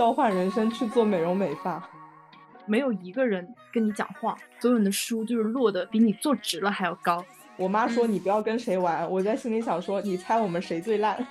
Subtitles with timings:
[0.00, 1.86] 交换人生去做美容美发，
[2.64, 7.22] 没有一个人跟你讲话，所有人的书就是落的比你坐直了还要高。
[7.58, 11.26] 我妈说你不要跟谁玩，我在心里想说你猜我们谁最烂。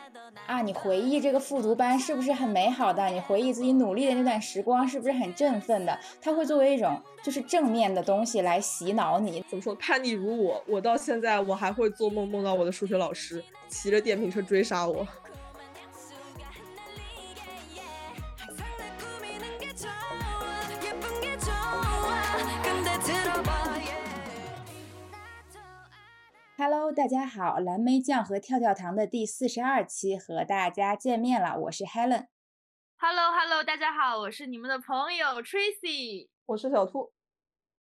[0.45, 3.07] 啊，你回忆这个复读班是不是很美好的？
[3.07, 5.99] 你回忆自己努力的那段时光是不是很振奋的？
[6.21, 9.43] 它会作为一种就是正面的东西来洗脑你。
[9.49, 9.73] 怎么说？
[9.77, 15.07] 叛逆如我，我到现在我还会做梦，梦到我的数学老师骑着电瓶车追杀我。
[26.61, 32.27] Hello，大家好，蓝莓酱和跳跳糖的第四十二期和大家见面了，我是 Helen。
[32.97, 37.13] Hello，Hello，大家好，我是你们的朋友 Tracy，我是小兔。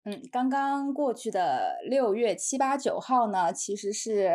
[0.04, 4.32] 嗯，刚刚过去的六月七八九号呢，其实是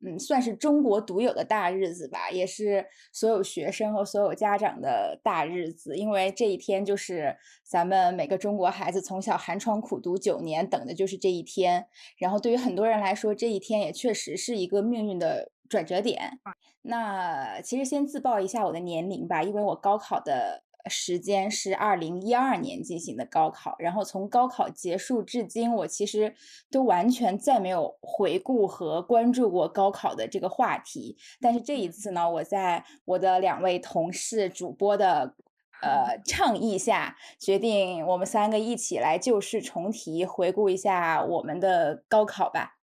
[0.00, 11.88] 嗯，算是中国独有的大日子吧，也是所有学生和所有家长的大日子，因为这一天就是咱们每个中国孩子从小寒窗苦读九年等的就是这一天。
[12.16, 16.38] 然后对于很多人来说，这一天也确实是一个命运的转折点。
[16.82, 20.62] 那其实先自报一下我的年龄吧，因为我高考的。
[20.88, 26.34] 时间是二零一二年进行的高考，然后从高考结束至今，我其实
[26.70, 31.16] 都完全再没有回顾和关注过高考的这个话题。
[31.40, 35.34] 但是这一次呢，我在我的两位同事主播的
[35.82, 42.77] 呃倡议下，决定我们三个一起来旧事重提，回顾一下我们的高考吧。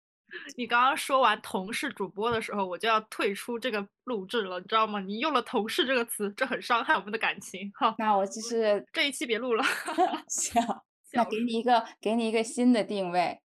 [0.56, 5.00] 你刚刚说完同事主播的时候，我就要退出这个录制了，你知道吗？
[5.00, 7.72] 你用了同事这个词，这很伤害我们的感情。
[7.76, 9.64] 哈，那我就是这一期别录了。
[10.28, 10.62] 行，
[11.14, 13.42] 那给你一个给你一个新的定位。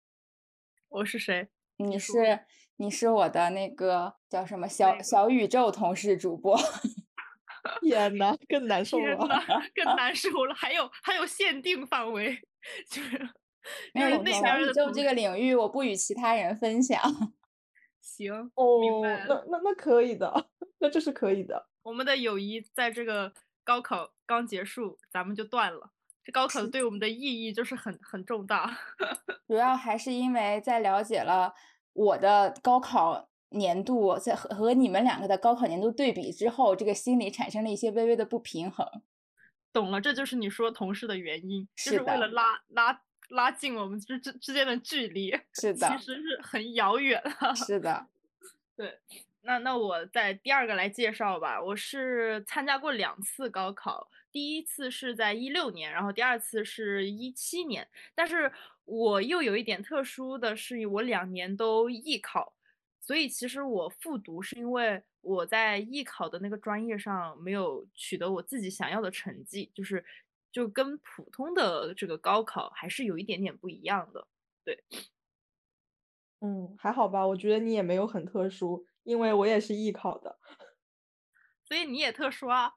[0.89, 1.49] 我是谁？
[1.77, 2.45] 你是
[2.77, 6.57] 你是我的那个叫什么小小宇宙同事主播。
[7.81, 9.17] 天呐，更难受了，
[9.75, 10.55] 更难受了。
[10.55, 12.39] 还有还有限定范围，
[12.89, 13.29] 就是。
[13.93, 17.01] 没有小宇宙这个领域，我不与其他人分享。
[18.01, 18.79] 行，哦，
[19.27, 20.47] 那那那可以的，
[20.79, 21.67] 那这是可以的。
[21.83, 23.31] 我们的友谊在这个
[23.63, 25.91] 高考刚结束，咱们就断了。
[26.23, 28.77] 这高考对我们的意义就是很很重大。
[29.47, 31.53] 主要还是因为在了解了
[31.93, 38.85] 我的高考年度，在和和你们两个的高考年度对比之后，这个心里产生了一些微微的不平衡。
[39.71, 43.01] 懂了，这就是你说同事的原因，就是为了拉拉。
[43.29, 47.55] 拉近我们之之之间的距离， 是的，其实是很遥远了。
[47.55, 48.07] 是的，
[48.75, 48.99] 对。
[49.41, 51.61] 那那我在第二个来介绍吧。
[51.61, 57.87] 我是参加过两次高考，第一次是在一六年，然后第二次是一七年。
[58.13, 58.51] 但是
[58.83, 62.51] 我又有一点特殊的是，我两年都艺考，
[62.99, 70.03] 所以其实我复读是因为我在艺考的那个专业上没有取得我自己想要的成绩，就是。
[70.57, 74.27] 就跟普通的这个高考还是有一点点不一样的，
[74.63, 74.83] 对，
[76.39, 80.39] 嗯，还好吧，我觉得你也没有很特殊，因为我也是艺考的，
[81.63, 82.73] 所以你也特殊啊。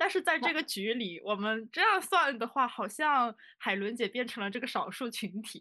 [0.00, 5.60] 但是在这个局里，我们这样算的话，好像海伦姐变成了这个少数群体。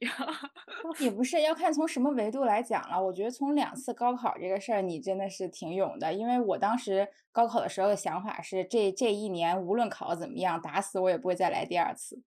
[0.99, 3.03] 也不是要看从什么维度来讲了。
[3.03, 6.13] 我觉得从两次高考这个事儿，你真的是挺勇的。
[6.13, 12.21] 因为我当时高考的时候的想法是，这这一年无论考怎么样，打死我也不会再来第二次。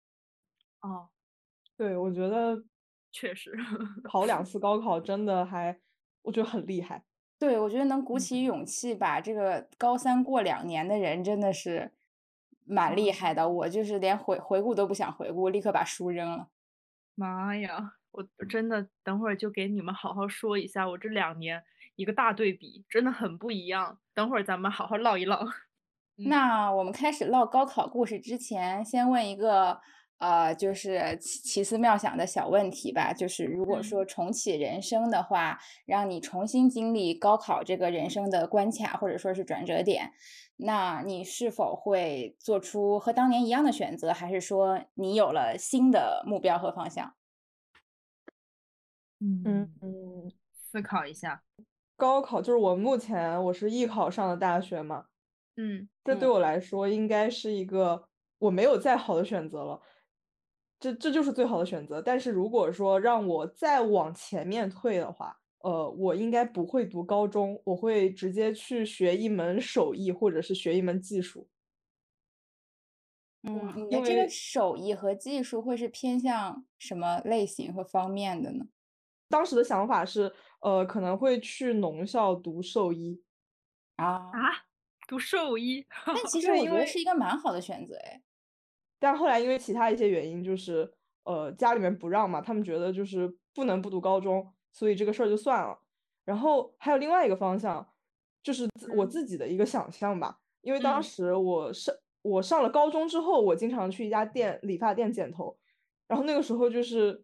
[0.80, 1.10] 哦，
[1.76, 2.64] 对，我觉得
[3.12, 3.54] 确实
[4.02, 5.78] 考两次高考 真的还，
[6.22, 7.04] 我觉得很厉害。
[7.38, 11.92] 对，我觉得能鼓起勇气把这个高三过两年的人，真的是。
[12.68, 16.48] 蛮厉害的，我就是连回回顾都不想回顾，立刻把书扔了。
[17.16, 21.64] 妈呀，我真的等会儿就给你们好好说一下，我这两年
[21.96, 24.00] 一个大对比，真的很不一样。
[24.14, 25.44] 等会儿咱们好好唠一唠。
[26.24, 29.80] 那我们开始唠高考故事之前，先问一个
[30.20, 33.14] 呃，就是奇奇思妙想的小问题吧。
[33.14, 40.12] 就是如果说重启人生的话，让你重新经历高考这个人生的关卡，或者说是转折点。
[40.58, 47.14] 那你是否会做出和当年一样的选择，还是说你有了新的目标和方向？
[49.20, 49.44] 嗯
[49.82, 51.44] 嗯，思考一下。
[51.96, 55.06] 高考就是我目前我是艺考上的大学嘛，
[55.56, 58.08] 嗯，这对我来说应该是一个
[58.38, 59.82] 我没有再好的选择了，
[60.80, 62.02] 这这就是最好的选择。
[62.02, 71.50] 但是如果说让我再往前面退的话，呃，我应该不会读高中，我会直接去学一门手艺，或者是学一门技术。
[73.44, 78.66] 嗯，你的这个手艺和技术会是偏向什么类型和方面的呢？
[79.30, 83.22] 当时的想法是，呃，可能会去农校读兽医。
[83.96, 84.66] 啊啊，
[85.08, 85.86] 读兽医？
[86.06, 88.22] 但其实我觉得是一个蛮好的选择，哎。
[89.00, 90.92] 但后来因为其他一些原因，就是
[91.24, 95.80] 呃家里面不让嘛，他们觉得就是不能不读高中，所以这个事儿就算了。
[96.26, 97.88] 然后还有另外一个方向，
[98.44, 105.58] 就是我自己的一个想象吧，因为当时我上我上了高中之后，我经常去一家店理发店剪头，
[106.08, 107.24] 然后那个时候就是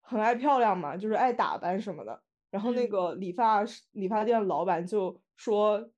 [0.00, 2.22] 很爱漂亮嘛，就是爱打扮什么的。
[2.50, 3.62] 然后那个理发
[3.92, 5.90] 理发店老板就说，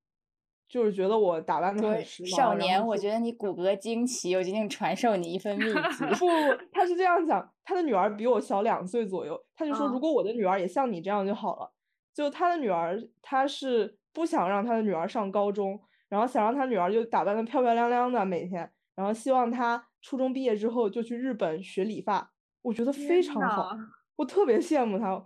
[0.70, 2.36] 就是觉得我打扮的很时髦。
[2.36, 5.64] 少年，我觉得你骨骼惊奇，我决定传授你一份秘
[5.98, 6.04] 籍。
[6.16, 6.28] 不，
[6.70, 11.72] 他是这样讲，他的女儿比我小两岁左右，他就说，如果我的女儿也像你这样就好了。
[12.14, 22.30] 就他的女儿，他是不想让他的女儿上高中，然后想让他女儿就打扮的漂漂亮亮的每天，然后希望他初中毕业之后就去日本学理发。
[22.62, 23.76] 我觉得非常好，
[24.14, 25.24] 我特别羡慕他。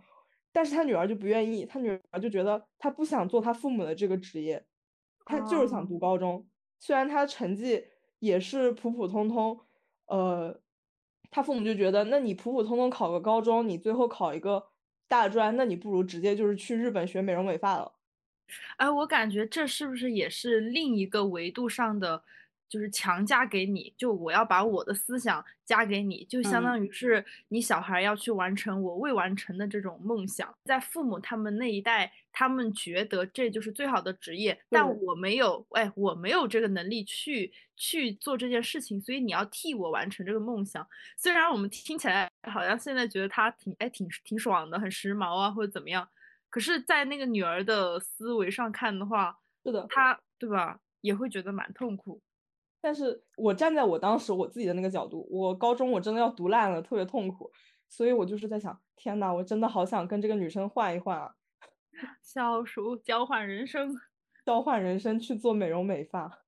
[0.52, 4.64] 但是他女儿就不愿意，他女儿就觉得他不想做他父母的这个职业，
[5.24, 6.46] 他就是想读高中。
[6.78, 7.84] 虽然他成绩
[8.18, 9.58] 也是普普通通，
[10.06, 10.60] 呃，
[11.30, 14.66] 他父母就觉得，那你普普通通考个高中，你最后考一个
[15.08, 17.92] 大专，那你不如直接就是去日本学美容美发了。
[18.76, 22.22] 哎，我感觉这是不是也是另一个维度上的？
[22.66, 30.52] 就是强加给你，就我要把我的思想加给你，就相当于是你小孩要去完成我未完成的这种梦想。
[30.64, 40.86] 在父母他们那一代，他们觉得这就是最好的职业，但我没有，哎，我没有这个能力去去做这件事情，所以你要替我完成这个梦想。
[41.16, 46.06] 虽然我们听起来好像现在觉得他挺哎挺挺爽的，很时髦啊或者怎么样，
[46.50, 52.20] 可是，在那个女儿的思维上看的话，是的，她对吧，也会觉得蛮痛苦。
[52.81, 57.50] 但是我站在我当时我自己的那个角度，我高中我真的要读烂了，特别痛苦，
[57.88, 61.34] 所以我就是在想，天呐，我真的好想跟这个女生换一换啊，
[62.23, 63.94] 小鼠交换人生，
[64.44, 66.44] 交换人生去做美容美发，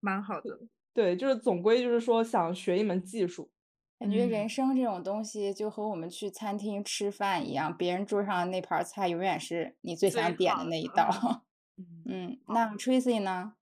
[0.00, 0.60] 蛮好的。
[0.92, 3.50] 对，就是总归就是说想学一门技术，
[3.98, 11.44] 感觉人生这种东西就和我们去餐厅吃饭一样，别人桌上的那盘菜永远是你最想点的那一道。
[12.08, 13.54] 嗯，那 Tracy 呢？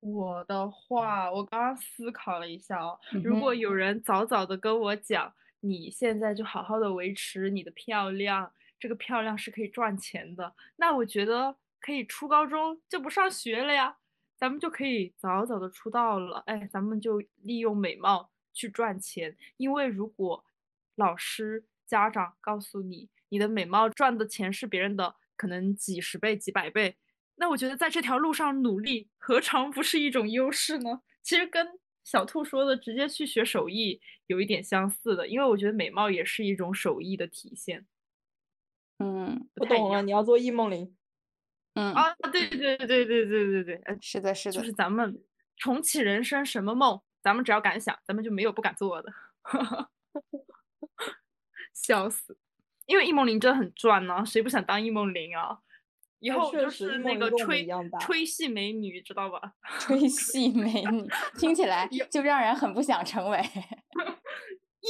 [0.00, 8.52] 我的话，我刚刚思考了一下哦，如果有人早早的跟我讲，你现在就好好的维持你的漂亮，
[8.84, 13.96] 这个漂亮是可以赚钱的，那我觉得可以初高中就不上学了呀，
[14.36, 20.44] 咱们就可以早早的出道了，哎，咱们就利用美貌去赚钱，因为如果
[20.96, 26.96] 老师、家长告诉你，你的美貌赚的钱是别人的可能几十倍、几百倍。
[27.36, 31.00] 那我觉得在这条路上努力，何尝不是一种优势呢？
[31.22, 31.66] 其实跟
[32.02, 37.86] 小兔说的直接去学手艺有一点相似的，因为我觉得美貌也是一种手艺的体现。
[38.98, 40.94] 嗯，我懂了，你要做易梦玲。
[41.74, 45.20] 嗯啊，对对对对对对对对，是的，是的，就是咱们
[45.56, 49.12] 重启人生，什么梦，咱们只要敢想，咱们就没有不敢做的。
[51.74, 52.38] 笑死，
[52.86, 55.58] 因为易梦玲真的很赚呢，谁不想当易梦玲啊？
[56.20, 57.68] 以后就是那个吹
[58.00, 59.54] 吹戏美女，知道吧？
[59.80, 61.06] 吹戏美女
[61.36, 63.38] 听起来就让人很不想成为。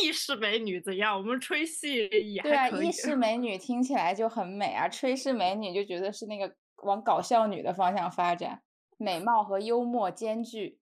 [0.03, 1.17] 意式美女怎样？
[1.17, 8.63] 我们吹戏也对啊，意式 美女听起来就很美啊，吹式美女就觉得是那个往搞笑女的方向发展，
[8.99, 10.79] 美貌和幽默兼具。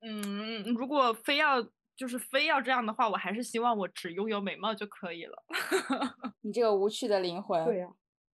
[0.00, 1.62] 嗯，如果非要
[1.96, 5.44] 就是非要这样的话，我还是希望我只拥有美貌就可以了。
[6.42, 7.64] 你这个无趣的灵魂。
[7.64, 7.88] 对呀。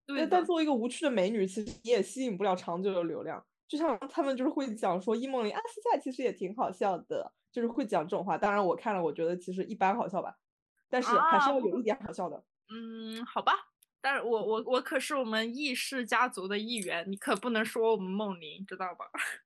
[0.05, 3.45] 对，但作为一个无趣的美女，其实你也吸引不了长久的流量。
[3.67, 8.37] 就像他们就是会讲说，伊梦玲啊，私下其实也挺好笑的，就是会讲这种话。
[8.37, 10.37] 当然，我看了，我觉得其实一般好笑吧，
[10.87, 12.43] 但是还是要有一点好笑的。
[12.69, 13.51] 嗯，好吧，
[13.99, 19.09] 但是我我我可是我们易氏家族的一员，你可不能说我们梦玲，知道吧？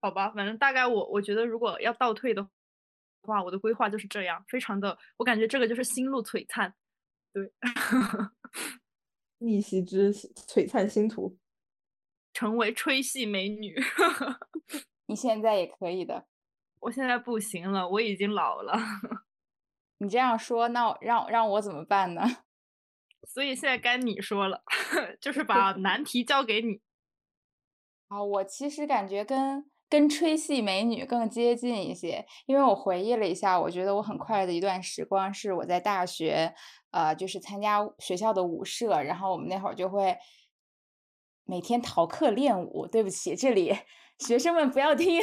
[0.00, 2.48] 好吧，反正大概我我觉得，如果要倒退的
[3.24, 6.74] 话，我的规划就是这样，非常的，我感觉这个就是心路璀璨，
[7.34, 7.52] 对。
[9.38, 11.36] 逆袭之璀璨星途，
[12.32, 13.78] 成为吹戏美女。
[15.04, 16.26] 你现在也可以的，
[16.84, 18.78] 我现在不行了，我已经老了。
[19.98, 22.22] 你这样说，那让让我怎么办呢？
[23.26, 24.62] 所以现在该你说了，
[25.18, 26.82] 就是把难题交给你。
[28.08, 36.54] 啊，我其实感觉跟跟吹戏美女更接近一些，因为我回忆了一下，我觉得我很快乐的一段时光是我在大学。
[36.90, 40.16] 呃，就是参加学校的舞社，然后我们那会儿就会
[41.44, 42.86] 每天逃课练舞。
[42.86, 43.74] 对不起，这里
[44.18, 45.20] 学生们不要听。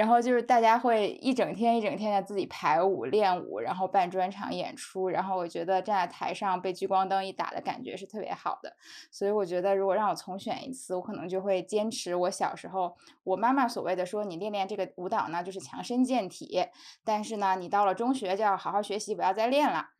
[0.00, 8.74] 然后就是大家会一整天一整天的自己排舞练舞，然后办专场演出，然后我觉得站在台上被聚光灯一打的感觉是特别好的。
[9.10, 16.64] 所以我觉得如果让我重选一次，我可能就会坚持我小时候我妈妈所谓的说你练练这个舞蹈呢就是强身健体，
[17.04, 19.90] 但是呢你到了中学就要好好学习，不要再练了。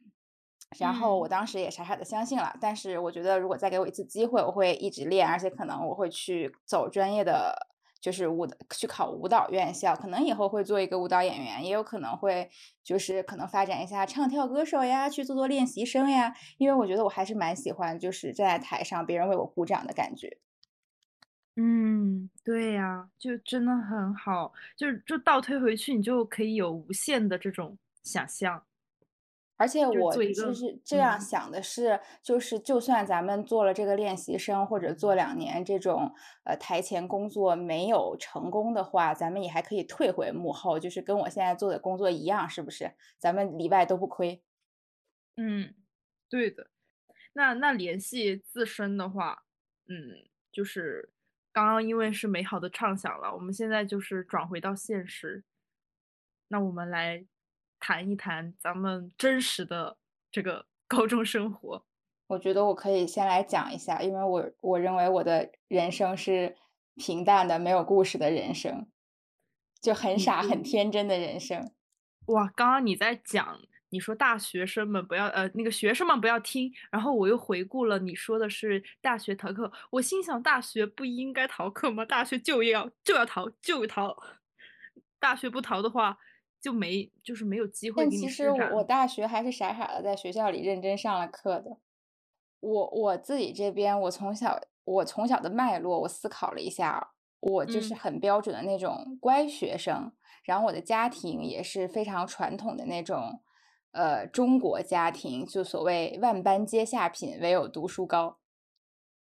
[0.79, 7.69] 然后我当时也傻傻的相信了，但是我觉得如果再给我一次机会，我会一直练，而且可能我会去走专业的。
[8.01, 12.51] 就是舞去考舞蹈院校，可能以后会做一个舞蹈演员，也有可能会
[12.83, 16.35] 就是可能发展一下唱跳歌手呀，去做做练习生呀。
[16.59, 20.39] 因为我觉得我还是蛮喜欢，就是站在台上别人为我鼓掌的感觉。
[21.57, 28.65] 嗯，对呀，就真的很好，就就倒推回去，你就可以有无限的这种想象。
[29.61, 36.15] 而且我就是这样想的是，就是就算咱们做了这个练习生，或者做两年这种
[36.45, 42.95] 呃台前工作没有成功的话，咱们也还可以退回幕后，就是跟我现在做的工作一样，是不是？
[43.19, 44.43] 咱们里外都不亏。
[45.37, 45.75] 嗯，
[46.31, 46.71] 对的。
[47.35, 49.45] 那那联系自身的话，
[49.89, 51.11] 嗯，就是
[51.53, 55.45] 刚刚因为是美好的畅想了，我们现在就是转回到现实。
[56.49, 57.27] 那我们来。
[57.81, 59.97] 谈一谈咱们真实的
[60.31, 61.85] 这个 高中生活，
[62.27, 66.57] 我觉得我可以先来讲一下，因为我我认为我的人生是
[66.97, 68.87] 平淡的、没有故事的人生，
[69.81, 71.73] 就很傻、很天真的人生。
[72.27, 73.59] 哇，刚刚你在讲，
[73.89, 82.05] 你说大学生们不要呃，那个学生们不要听，然后我又回顾了你说的是大学逃课，我心想大学不应该逃课吗？
[82.05, 84.17] 大学就要就要逃就逃，
[85.19, 86.19] 大学不逃的话。
[86.61, 88.03] 就没就是没有机会。
[88.03, 91.79] 但其实我大学还是傻傻的在学校里认真上了课的。
[92.61, 100.13] 我我自己这边，我从小我从小的脉络，我思考了一下，我就是很标准的那种乖学生。
[100.45, 103.43] 然后我的家庭也是非常传统的那种，
[103.93, 108.39] 呃，中国家庭，就所谓万般皆下品，唯有读书高。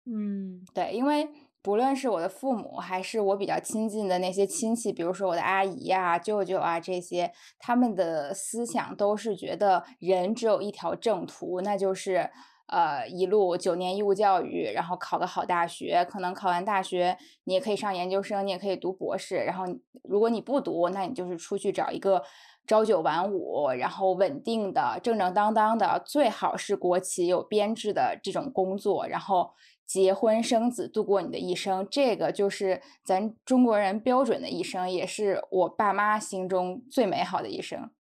[0.05, 1.29] 嗯，对，因为。
[1.65, 12.29] 不论是我的父母，还是我比较亲近的那些亲戚，比如说我的阿姨呀、舅舅啊这些，他们的思想都是觉得人只有一条正途，那就是
[12.67, 19.65] 呃一路九年义务教育，然后考个好大学，可能考完大学你也可以上研究生，你也可以读博士，然后
[20.03, 22.21] 如果你不读，那你就是出去找一个
[22.67, 29.49] 朝九晚五，然后稳定的、正正当当的，最好是国企有编制的这种工作，然后。
[29.85, 37.91] 结婚生子，度过你的一生，这个就是咱中国人标准的一生，也是我爸妈心中最美好的一生。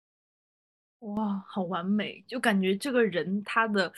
[1.00, 2.24] 哇，好完美！
[2.26, 3.92] 就感觉这个人他的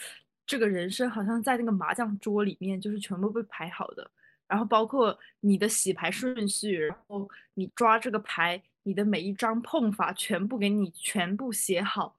[0.45, 4.11] 这个人生，好像在那个麻将桌里面，就是全部被排好的。
[4.49, 12.19] 然后包括你的洗牌顺序，然后你抓这个牌，你的每一张碰法全部给你全部写好。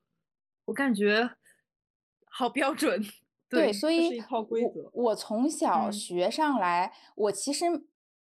[0.65, 1.29] 我感觉
[2.25, 3.05] 好标准。
[3.49, 7.65] 对，所以我我从小学上来，我其实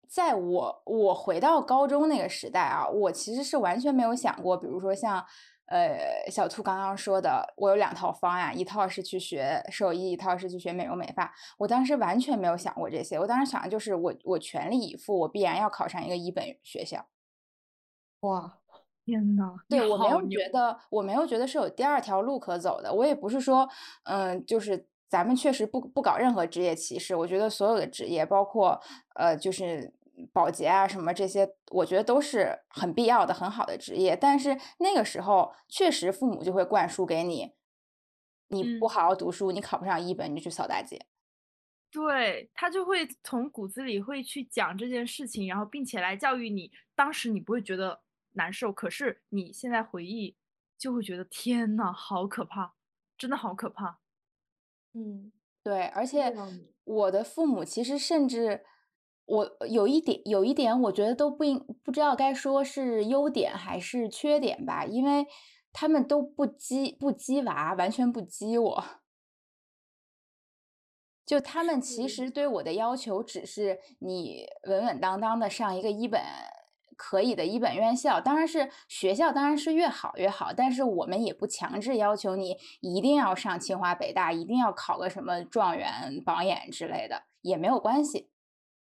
[0.07, 5.23] 在我我回到高中那个时代啊，我其实是完全没有想过，比如说像
[5.67, 11.31] 呃小兔刚刚说的，我有两套方案，一套是去学兽医，一套是去学美容美发。
[11.59, 17.07] 我当时完全没有想过这些，我当时想的就是我我全力以赴，我必然要考上一个一本学校。
[18.21, 18.59] 哇，
[19.05, 22.93] 天呐，对我没有觉得，我没有觉得是有第二条路可走的。
[22.93, 23.69] 我也不是说，
[24.05, 24.87] 嗯，就是。
[25.13, 28.81] 咱们确实不不搞任何职业歧视，我觉得所有的职业，包括
[29.13, 29.93] 呃，就是
[30.33, 34.17] 保洁啊什么这些，我觉得都是很必要的、很好的职业。
[34.19, 37.51] 但是那个时候，确实父母就会灌输给你，
[38.47, 41.05] 你不好好读书，你考不上一本，你就去扫大街。
[41.91, 46.71] 对他就会从骨子里会去讲这件事情，然后并且来教育你。
[46.95, 48.01] 当时你不会觉得
[48.31, 50.35] 难受，可是你现在回忆
[50.75, 52.73] 就会觉得天呐，好可怕，
[53.15, 53.99] 真的好可怕。
[54.93, 55.31] 嗯，
[55.63, 56.33] 对，而且
[56.83, 58.63] 我的父母其实甚至
[59.25, 65.25] 我有一点有一点，我觉得都不应不知道该说是优点还是缺点吧，因为
[65.71, 68.83] 他们都不激不激娃，完全不激我，
[71.25, 76.21] 就他们其实对我的要求只是你稳稳当当的上一个一本。
[77.05, 80.53] 可以的一本院校，当然是学校，当然是越好越好。
[80.55, 88.29] 但是我们也不强制要求你一定要上清华北大，一定要考个什么状元榜眼之类的，也没有关系。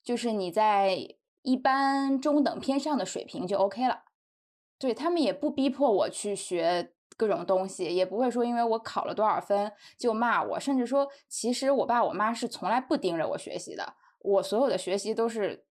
[0.03, 0.99] 就是你在
[1.43, 4.03] 一般中等偏上的水平就 OK 了。
[4.77, 15.65] 对他们也不逼迫我去学各种东西，也不会说因为我考了多少分就骂我，甚至说其实我爸我妈是从来不盯着我学习的，我所有的学习都是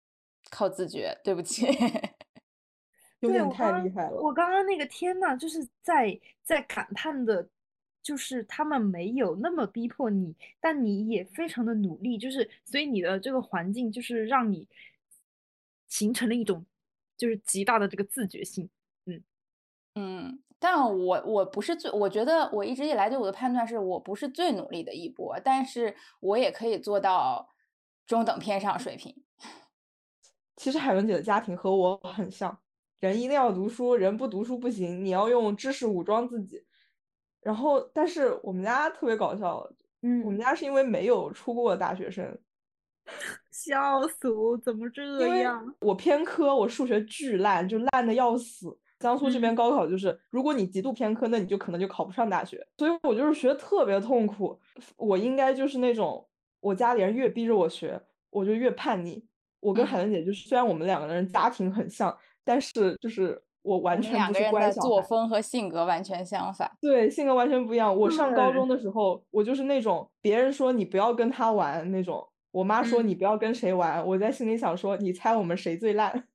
[0.51, 1.19] 靠自觉。
[1.23, 1.65] 对不起。
[3.19, 4.21] 有点对我刚太厉害了。
[4.21, 7.47] 我刚刚那个天呐，就是在在感叹的，
[8.01, 14.67] 就是他们没有那么逼迫你，但你也非常的努力，就是所以你的这个环境就是让你
[15.87, 16.65] 形成了一种
[17.15, 18.69] 就是极大的这个自觉性。
[19.99, 27.49] 嗯，但我我不是最，我觉得我一直以来对我的判断是我不是最努力的一波，但是我也可以做到
[28.05, 29.23] 中等偏上水平。
[30.55, 32.59] 其实海伦姐的家庭和我很像，
[32.99, 36.63] 人一定要读书，人不读书不行，你要用知识武装自己。
[37.41, 39.57] 然后，但是我们家特别搞笑，
[40.01, 42.37] 我们嗯，家是因为没有出过大学生，
[43.51, 45.75] 笑死我，怎么这样？
[45.79, 48.77] 我偏科，我数学巨烂，就烂的要死。
[48.99, 52.67] 江苏这边嗯高考就是，如果你极度偏科，那你就可能就考不上大学。
[52.79, 54.59] 所以我就是学得特别痛苦。
[54.95, 56.27] 我应该就是那种，
[56.59, 58.01] 我家里人越逼着我学，
[58.31, 59.23] 我就越叛逆。
[59.59, 62.15] 我跟海嗯伦姐就是，虽然我们两个人家庭很像，
[62.47, 64.87] 但是就是我完全不是个人的乖小孩。
[64.87, 66.71] 作风和性格完全相反。
[66.79, 67.95] 对，性格完全不一样。
[67.95, 76.27] 我上高中的时候，我就是那种别人说你不要跟他玩那种，我妈说你嗯不要跟谁玩，我在心里想说，你猜我们谁最烂？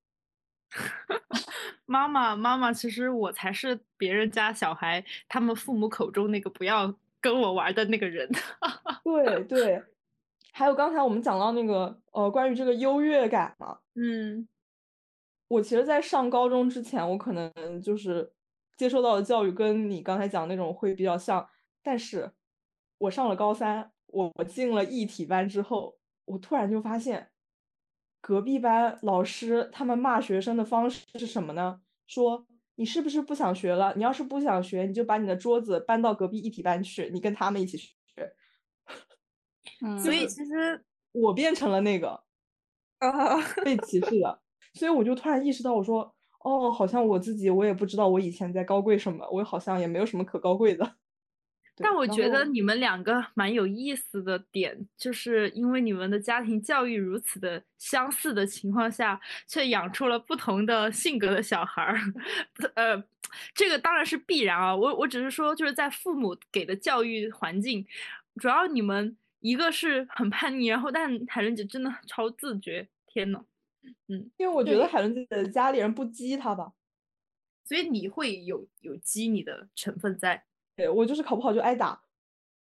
[1.87, 8.31] 妈妈，妈妈，其实我才是别人家小孩，他们父母口中那个不要跟我玩的那个人。
[9.05, 9.83] 对 对，
[10.53, 14.47] 还有刚才我们讲到那个呃，关于这个优越感嘛，嗯
[15.53, 18.33] 我其实，在上高中之前，我可能就是
[18.79, 21.47] 接受到的教育跟你刚才讲那种会比较像，
[21.83, 22.33] 但是
[22.97, 27.31] 我上了高三，我我进了艺体班之后，我突然就发现，
[28.23, 31.83] 隔壁班老师他们骂学生的方式是什么呢？
[32.07, 33.93] 说你是不是不想学了？
[33.95, 37.93] 你要是不想学，你就把你的桌子搬到隔壁艺体班去，你跟他们一起学。
[39.85, 40.83] 嗯，所以其实
[41.13, 42.23] 我变成了那个
[43.01, 44.42] 啊，被歧视的，
[44.75, 50.97] 所以我就突然意识到，我说，哦，好像我自己我也不知道我以前在高贵什么，我好像也没有什么可高贵的。
[51.77, 61.99] 但我觉得你们两个蛮有意思的点，就是因为你们的家庭教育如此的相似的情况下，却养出了不同的性格的小孩儿。
[62.75, 63.03] 呃，
[63.55, 64.77] 这个当然是必然啊。
[64.77, 67.87] 我我只是说，就是在父母给的教育环境，
[68.37, 73.43] 主要你们一个是很叛逆，然后但海伦姐真的超自觉，天呐，
[74.09, 76.73] 嗯，因为我觉得海伦自己的家里人不激他吧，
[77.65, 80.45] 所以你会有有激你的成分在
[80.77, 82.03] 对我就是考不好就挨打，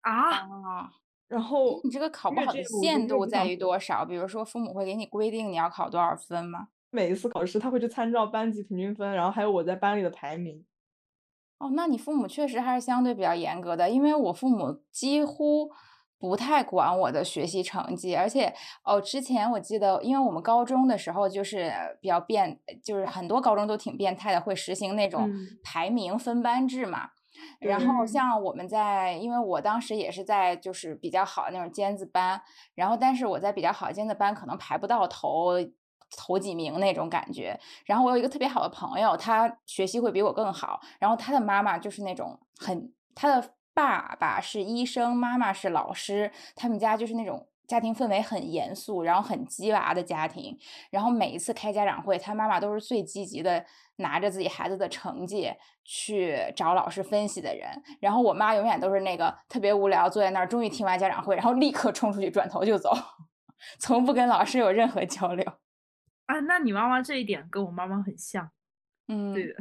[0.02, 0.30] 啊。
[0.32, 0.92] 啊，
[1.28, 4.04] 然后你这个考不好的限度在于多少？
[4.06, 6.70] 比如说，父母会给你规定你要考多少分吗？
[6.92, 10.66] 每一次考试他会去参照班级平均分，然后还有我在班里的排名。
[11.60, 15.72] 哦，那你父母确实还是相对比较严格的，因为我父母几乎
[16.20, 18.54] 不太管我的学习成绩，而且
[18.84, 27.12] 哦，之前我记得，因为我们高中的时候就是比较变，就是很多高中都挺变态的，会实行那种嗯排名分班制嘛。
[27.60, 32.42] 然后嗯像我们在，因为我当时也是在就是比较好的那种尖子班，
[32.76, 35.54] 然后但是我在比较好的尖子班可能排不到头
[36.18, 37.58] 头几名那种感觉。
[37.86, 47.48] 然后我有一个特别好的朋友，他学习会比我更好，然后他的妈妈就是那种很，他的爸爸是医生，妈妈是老师，他们家就是那种。
[47.70, 50.58] 家庭氛围很严肃，然后很鸡娃的家庭，
[50.90, 53.64] 然后每一次开家长会，他妈妈都是最积极的，
[53.98, 55.54] 拿着自己孩子的成绩
[55.86, 57.70] 去找老师分析的人。
[58.00, 62.92] 然后我妈永远都是那个特别无聊，坐在那儿，终于听完家长会，然后立刻冲出去，转头就走，
[63.78, 65.46] 从不跟老师有任何交流。
[66.26, 68.50] 啊，那你妈妈这一点跟我妈妈很像，
[69.08, 69.54] 嗯，对的，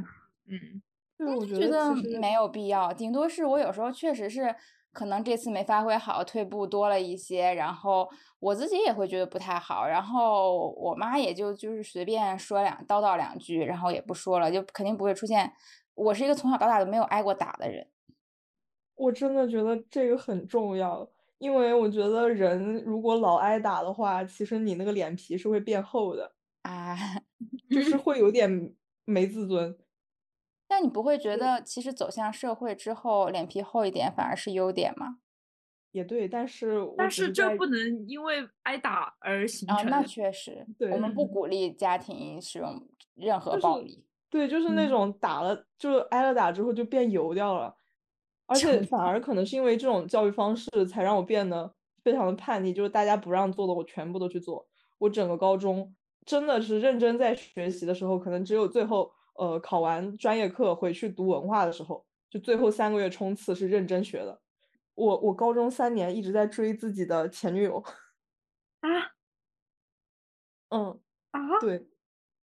[0.47, 0.81] 嗯。
[1.19, 4.55] 对，我觉觉得没有必要，顶多是我有时候确实是
[4.93, 15.53] 可能这次没发挥好，退步多了一些，然后我自己也会觉得不太好，然后我妈也就就是随便说两叨叨两句，然后也不说了，就肯定不会出现。
[15.95, 17.89] 我是一个从小到大都没有挨过打的人，
[18.95, 26.97] 我真的觉得这个很重要，因为我觉得人如果老挨打的话，其实你那个脸皮是会变厚的，啊，
[27.69, 29.77] 就 是会有点没自尊。
[30.69, 35.19] 但你不会觉得其实走向社会之后，脸皮厚一点反而是优点吗？
[35.93, 39.91] 也对，但是我但是这不能因为挨打而形啊，成。
[39.91, 44.05] 那确实，我们不鼓励家庭使用任何就是暴力。
[44.29, 47.75] 对，就是那嗯种打了，就挨了打之后就变油掉了，
[48.45, 54.69] 而且反而可能是因为这种教育方式，才让我变得非常的叛逆，就是大家不让做的，我全部都去做。
[54.99, 55.95] 我整个高中
[56.27, 64.41] 真的是认真在学习的时候，可能只有最后呃考完专业课回去读文化的时候，就最后三个月冲刺是认真学的。
[64.95, 67.83] 我我高中三年一直在追自己的前女友，
[68.81, 68.91] 啊
[70.71, 71.41] 嗯，啊！
[71.61, 71.89] 对。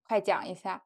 [0.08, 0.84] 快讲一下。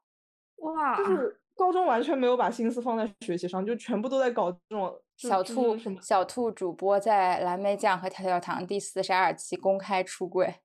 [0.57, 10.55] 哇，就是高中完全没有把心思放在学习上，就全部都在搞这种小兔什么小兔主播在蓝莓酱和跳跳糖第四十二期公开出柜。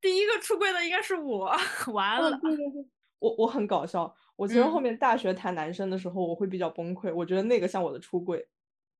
[0.00, 1.52] 第一个出柜的应该是我，
[1.92, 2.30] 完了。
[2.38, 4.14] 对对对，我我很搞笑。
[4.38, 7.12] 我其实后面大学谈男生的时候，我会比较崩溃。
[7.12, 8.46] 我觉得那个像我的出柜，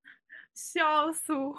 [0.52, 1.56] 笑死我。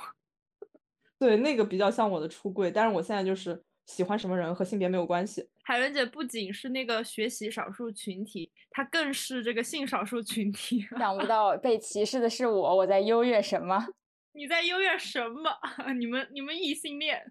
[1.17, 5.49] 对，那个比较像我的出柜，但是我现在就是喜欢什么人和性别没有关系。
[5.63, 10.81] 海伦姐不仅是那个学习少数群体，她更是这个性少数群体。
[10.97, 13.87] 想不 到被歧视的是我，我在优越什么？
[14.35, 15.49] 你在优越什么？
[15.97, 17.21] 你们你们异性恋。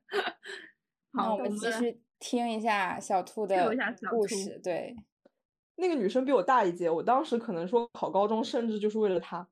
[1.13, 3.75] 好，我们继续听一下小兔的
[4.11, 4.61] 故事。
[4.63, 4.95] 对，
[5.81, 9.49] 那个女生比我大一届，我当时可能说考高中，甚至就是为了她。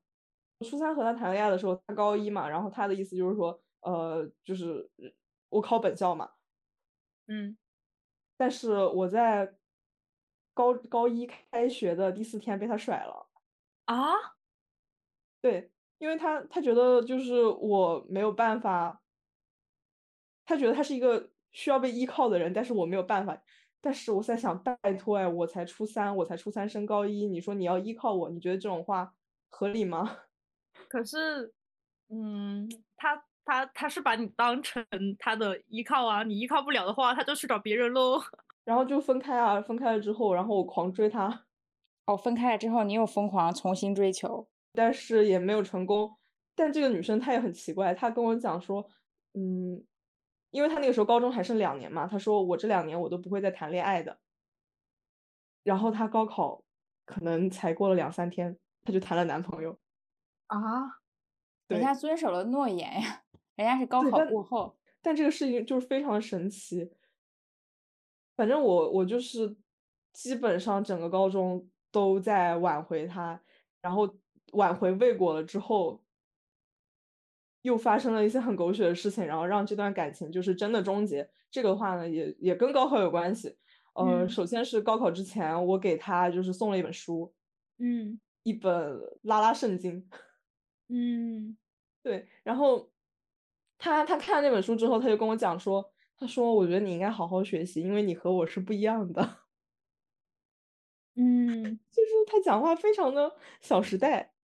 [0.65, 4.91] 初三和她谈恋爱的时候，她高一嘛，然后她的意思就是说，呃，就是
[5.49, 6.31] 我考本校嘛。
[7.27, 7.57] 嗯。
[8.35, 9.55] 但是我在
[10.53, 13.29] 高高一开学的第四天被她甩了。
[13.85, 14.13] 啊？
[15.41, 19.01] 对，因为她她觉得就是我没有办法，
[20.45, 21.31] 她觉得她是一个。
[21.53, 23.41] 需要被依靠的人，但是我没有办法。
[23.87, 29.13] 但是我在想，拜托哎，我才初三，我才初三升高一，你说你要依靠我，你觉得这种话
[29.47, 30.17] 合理吗？
[30.89, 31.53] 可是，
[32.09, 34.85] 嗯，他他他是把你当成
[35.17, 38.21] 他的依靠啊，你依靠不了的话，他就去找别人喽。
[38.65, 41.45] 然后就分开啊，分开了之后，然后我狂追他。
[42.07, 46.17] 哦，分开了之后，你又疯狂重新追求，但是也没有成功。
[46.57, 48.85] 但这个女生她也很奇怪，她跟我讲说，
[49.33, 49.81] 嗯。
[50.57, 54.17] 因为他那个时候高中还剩两年嘛，他说我这两年我都不会再谈恋爱的。
[55.61, 56.63] 然后他高考
[57.05, 59.77] 可能才过了两三天，他就谈了男朋友。
[60.47, 60.57] 啊，
[61.67, 64.75] 人家遵守了诺言呀，人家是高考过后。
[64.99, 66.91] 但这个事情就是非常的神奇。
[68.35, 69.55] 反正我我就是
[70.11, 73.39] 基本上整个高中都在挽回他，
[73.79, 74.11] 然后
[74.53, 76.03] 挽回未果了之后。
[77.67, 81.29] 又发生了一些很狗血的事情，然后让这段感情就是真的终结。
[81.51, 83.57] 这个话呢，也也跟高考有关系。
[83.93, 87.33] 呃，首先是高考之前，我给他就是送了一本书，
[87.77, 90.07] 嗯，一本拉拉圣经，
[90.87, 91.57] 嗯，
[92.01, 92.27] 对。
[92.43, 92.89] 然后
[93.77, 99.21] 他他看了那本书之后，他就跟我讲说，他说我觉得你应该好好学习，因为你和我是不一样的。
[101.19, 104.36] 嗯，就是他讲话非常的小时代。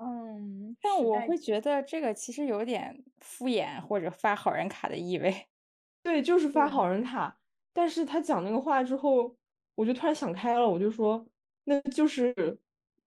[0.00, 5.48] 嗯，但我会觉得这个其实有点敷衍或者发好人卡的意味。
[6.02, 7.40] 对，就是发好人卡。
[7.72, 9.36] 但是他讲那个话之后，
[9.74, 11.26] 我就突然想开了，我就说，
[11.64, 12.60] 那就是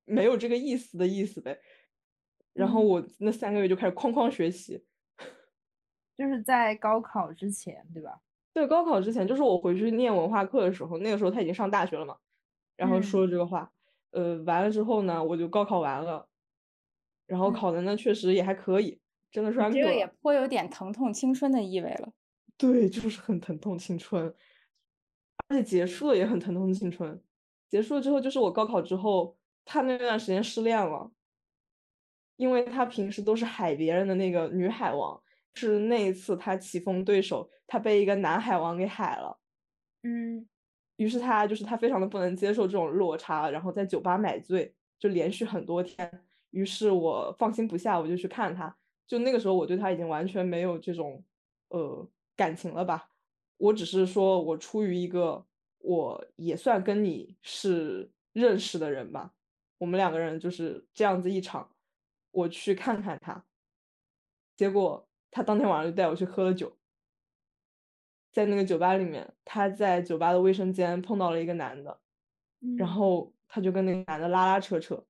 [0.06, 1.60] 没有这个意思的意思呗。
[2.54, 4.86] 然后我那三个月就开始哐哐学习，
[6.18, 8.22] 就是在高考之前，对吧？
[8.54, 12.18] 对，高考之前就是我回去念文化课的时候，那个时候他已经上大学了嘛。
[12.76, 13.72] 然后说了这个话，
[14.12, 16.28] 呃，完了之后呢，我就高考完了。
[17.32, 19.00] 然后考的呢，确实也还可以，
[19.32, 22.12] 真的是这个也颇有点疼痛青春的意味了。
[22.58, 24.36] 对，就是很疼痛青春，
[25.48, 27.24] 而且结束了也很疼痛青春。
[27.70, 31.10] 结束了之后，就是我高考之后，他那段时间失恋了，
[32.36, 39.40] 因为他平时都是海别人的那个女海王，是那一次他棋逢对手，他被一个男海王给海了。
[40.04, 40.46] 嗯，
[40.98, 46.12] 于是他就是他非常的不能接受这种落差，然后在酒吧买醉，就连续很多天。
[46.52, 48.78] 于是我放心不下，我就去看他。
[49.08, 51.22] 就那个时候，我对他已经完全没有这种
[51.68, 53.10] 呃感情了吧？
[53.58, 55.46] 我只是说我出于一个
[55.80, 59.34] 我也算跟你是认识的人吧，
[59.80, 61.70] 我们两个人就是这样子一场，
[62.32, 63.44] 我去看看他。
[64.56, 66.78] 结果他当天晚上就带我去喝了酒，
[68.32, 72.00] 在那个酒吧里面，他在酒吧的卫生间碰到了一个男的，
[72.78, 75.04] 然后他就跟那个男的拉拉扯扯。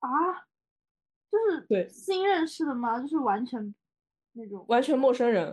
[0.00, 0.08] 啊，
[1.30, 3.00] 就是对新认识的吗？
[3.00, 3.74] 就是完全
[4.32, 5.44] 那种完全陌生人。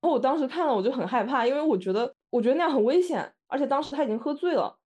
[0.00, 4.78] 然后我当时看了，我就很害怕，因为我觉得我觉得那样很危险，而且当时他已经喝醉了。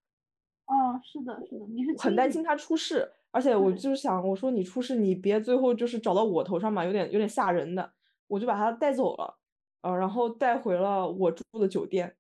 [0.66, 7.92] 哦，是的，是的，你是很担心他出事，而且我就是想，我说你出事，你别最后就是找到我头上嘛，有点有点吓人的。
[8.28, 9.36] 我就把他带走了，
[9.82, 12.16] 呃，然后带回了我住的酒店。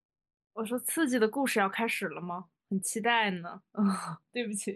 [0.52, 2.46] 我说刺激的故事要开始了吗？
[2.70, 4.74] 很期待呢，啊， 对不起，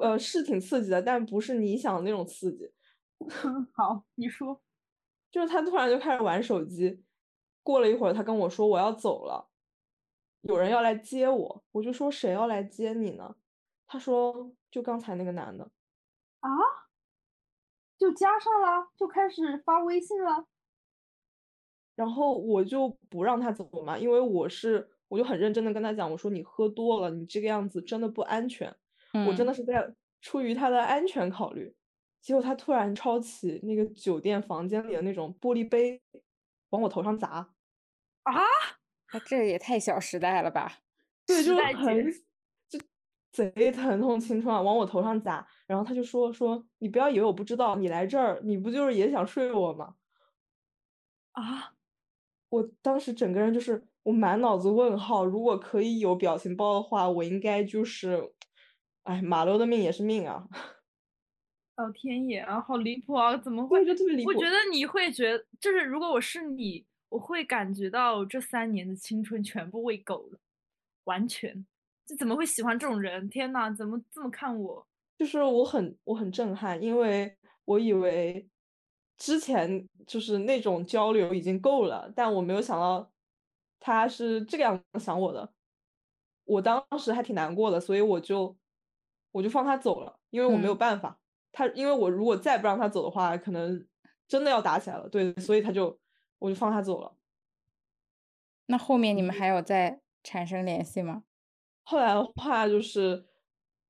[0.00, 2.70] 呃， 是挺刺激的，但不是你想的那种刺激。
[3.72, 4.60] 好，你说，
[5.30, 7.02] 就是他突然就开始玩手机，
[7.62, 9.48] 过了一会儿，他跟我说我要走了，
[10.42, 13.36] 有人要来接我，我就说谁要来接你呢？
[13.86, 15.70] 他说就刚才那个男的。
[16.40, 16.50] 啊？
[17.98, 20.46] 就加上了，就开始发微信了。
[21.96, 24.91] 然后我就不让他走嘛，因为我是。
[25.12, 28.74] 我就很认真的跟他讲，我说你喝多了，你这个样子真的不安全，
[29.28, 31.76] 我真的是在出于他的安全考虑。
[32.22, 36.00] 结果他突然抄起那个酒店房间里的那种玻璃杯，
[36.70, 37.52] 往我头上砸。
[38.22, 38.32] 啊！
[39.06, 40.78] 他这也太小时代了吧？
[41.26, 42.10] 对，就是很
[42.70, 42.80] 就
[43.32, 45.46] 贼疼痛青春啊，往我头上砸。
[45.66, 49.96] 然后他就说说你不要以为我不知道，你来这儿你不就是也想睡我吗？
[51.32, 51.74] 啊！
[52.48, 55.24] 我当时整个人就是我满脑子问号。
[55.24, 58.32] 如果可以有表情包的话，我应该就是，
[59.04, 60.46] 哎，马骝的命也是命啊。
[61.76, 63.36] 老天爷啊，好离谱啊！
[63.38, 63.84] 怎么会？
[63.84, 64.30] 就特别离谱。
[64.30, 70.38] 我觉得你会觉得，就是如果我是你，我会感觉到这三年的青春全部喂狗了，
[71.04, 71.64] 完全。
[72.06, 73.28] 这怎么会喜欢这种人？
[73.30, 74.86] 天呐，怎么这么看我？
[75.18, 77.34] 就是我很我很震撼，因为
[77.64, 78.46] 我以为
[79.16, 83.10] 之前就是那种交流已经够了，但我没有想到
[83.84, 85.52] 他是这个样子想我的。
[86.44, 88.56] 我当时还挺难过的，所以我就
[89.32, 91.18] 我就放他走了，因为我没有办法。
[91.50, 93.84] 他因为我如果再不让他走的话，可能
[94.28, 95.08] 真的要打起来了。
[95.08, 95.98] 对，所以他就
[96.38, 97.16] 我就放他走了。
[98.66, 101.24] 那后面你们还有再产生联系吗？
[101.82, 103.26] 后来的话就是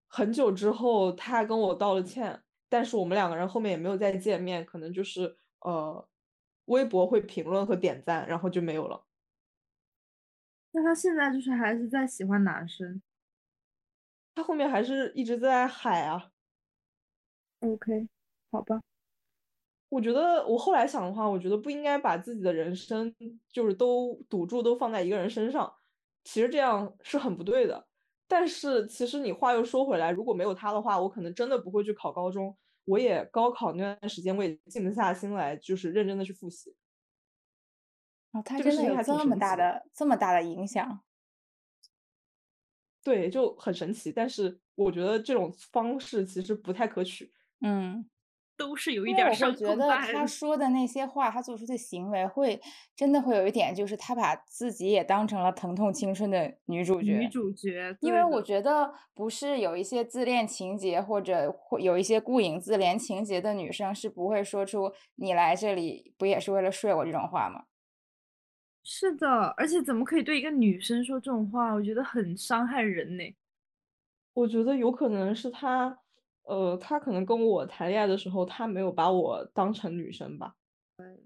[0.09, 6.09] 很久之后，他跟我道了歉，但是我们两个人后面也没有再见面，可能就是呃，
[6.67, 9.05] 微博会评论和点赞，然后就没有了。
[10.73, 13.01] 那他现在就是还是在喜欢男生？
[14.35, 16.31] 他后面还是一直在海啊。
[17.61, 18.09] OK，
[18.51, 18.81] 好吧。
[19.91, 23.15] 我觉得我后来想的话，我觉得不应该把自己的人生
[23.53, 25.71] 就是都赌注都放在一个人身上，
[26.25, 27.87] 其实这样是很不对的。
[28.27, 32.57] 但是其实你话又说回来，如果没有他的话，我可能真的不会去考高中，
[32.87, 36.75] 我也高考那段时间我也静不下心来，就是认真的去复习。
[38.33, 41.01] 哦，他真的有这么大的这么大的影响？
[43.05, 44.13] 对，就很神奇。
[44.13, 47.33] 但是我觉得这种方式其实不太可取。
[47.61, 48.09] 嗯，
[48.57, 49.69] 都是有一点伤痛。
[49.69, 52.61] 我觉得他说的那些话，他做出的行为，会
[52.95, 57.19] 真的会有一点，就是他把自己也当成了疼痛青春的女主角。
[57.19, 67.65] 女主角，因为我觉得不是有一些自恋情节，或者会有一些顾影自怜情节的女生，是不会说出“你来这里不也是为了睡我”这种话吗？
[68.85, 71.73] 是的，而且怎么可以对一个女生说这种话？
[71.73, 73.35] 我觉得很伤害人呢。
[74.33, 75.99] 我觉得有可能是他。
[76.45, 80.57] 呃，他可能跟我谈恋爱的时候，他没有把我当成女生吧。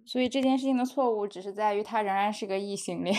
[0.04, 3.16] 所以这件事情的错误只是在于他仍然是个异性恋。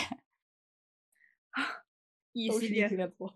[1.50, 1.82] 啊，
[2.30, 3.34] 异性恋的错，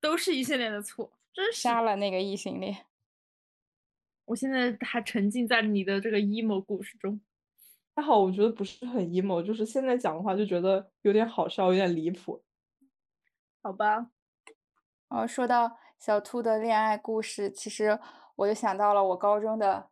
[0.00, 2.86] 都是异性恋的错，真是杀了那个异性恋。
[4.26, 7.20] 我现在还沉浸在你的这个 emo 故事中。
[7.98, 12.44] 还好，我觉得不是很 emo，就是现在讲的话就觉得有点好笑，有点离谱。
[13.60, 14.10] 好吧。
[15.08, 15.78] 哦，说到。
[15.98, 17.98] 小兔的恋爱故事，其实
[18.36, 19.88] 我就想到了我高中的，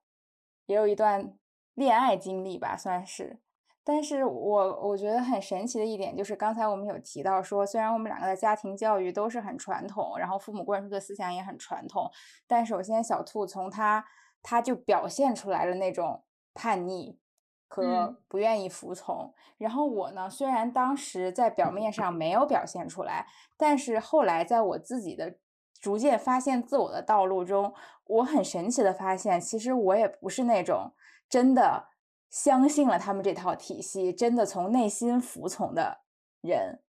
[0.67, 1.37] 也有一段
[1.75, 3.41] 恋爱经历吧，算是。
[3.83, 12.09] 但是我我觉得很神奇的一点就是，刚才我们有提到说，虽然我们两个的家庭教育都是很传统，然后父母灌输的思想也很传统，
[12.47, 14.05] 但首先小兔从他
[14.45, 16.23] 他就表现出来了那种
[16.55, 17.19] 叛逆
[17.67, 19.35] 和不愿意服从。
[19.59, 23.27] 然后我呢，虽然当时在表面上没有表现出来，
[23.57, 25.39] 但是后来在我自己的。
[25.79, 27.73] 逐渐发现自我的道路中，
[28.07, 30.95] 我很神奇的发现，其实我也不是那种
[31.29, 31.89] 真的
[32.31, 36.01] 相信了他们这套体系，真的从内心服从的
[36.41, 36.83] 人。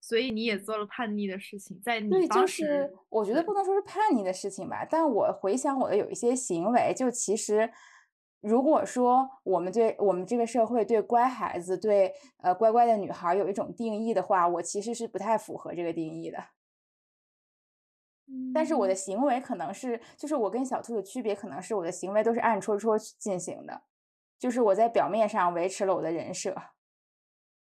[0.00, 7.70] 所以你也做了叛逆的事情，在你对，就是我觉得不能说是叛逆的事情吧，但我回想我的有一些行为，就其实
[8.40, 16.38] 如果说我们对我们这个社会对乖孩子、对呃乖乖的女孩有一种定义的话，我其实是不太符合这个定义的。
[18.54, 23.82] 但是我的行为可能是，就是我跟小兔的区别，可能是我的行为都是暗戳戳进行的，
[24.38, 26.56] 就是我在表面上维持了我的人设。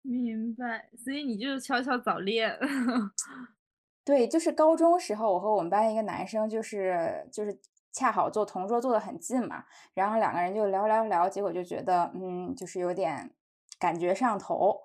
[0.01, 2.57] 明白，所以你就是悄悄早恋。
[4.03, 7.57] 对，就是高中时候，我和我们班一个男生，就是就是
[7.91, 13.31] 恰好坐同桌坐的很近嘛，然后两个人就聊聊聊，结果就觉得，嗯，就是有点
[13.79, 14.77] 感觉上头。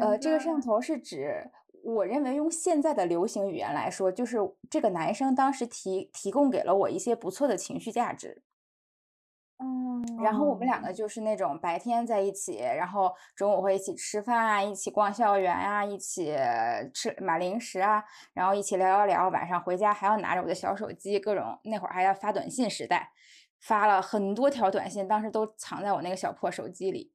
[0.00, 1.50] 呃，这个上头是指。
[1.84, 4.38] 我认为用现在的流行语言来说，就是
[4.68, 8.42] 这个男生当时提提供给了我一些不错的情绪价值。
[9.58, 16.36] 嗯，然后我们两个就是那种白天在一起，然后中午会一起吃饭啊，一起逛校园啊，一起
[16.92, 23.10] 吃买零食啊，然后一起聊聊聊，晚上回家还要拿着我的小手机，各种那会儿还要发短信时代，
[23.58, 27.12] 发了很多条短信，当时都藏在我那个小破手机里。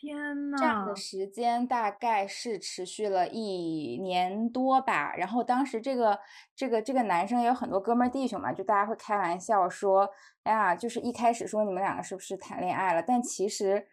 [0.00, 5.14] 天呐，这样的时间大概是持续了一年多吧。
[5.16, 6.18] 然后当时这个
[6.54, 10.08] 这个这个男生也有很多哥们弟兄嘛，就大家会开玩笑说，
[10.44, 13.02] 哎呀，就是一开始说你们两个是不是谈恋爱了？
[13.02, 13.86] 但其实。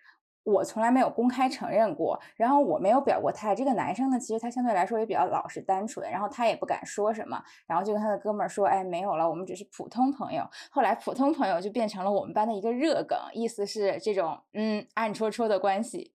[0.45, 3.55] 我从来没有公开承认过，然后我没有表过态。
[3.55, 16.13] 这个男生呢，其实他相对来说也比较老实单纯，然后他也不敢说什么，然后就跟他的哥们儿说：“哎，没有了，我们只是普通朋友。”后来普通朋友就变成了我们班的一个热梗，意思是这种嗯暗戳戳的关系。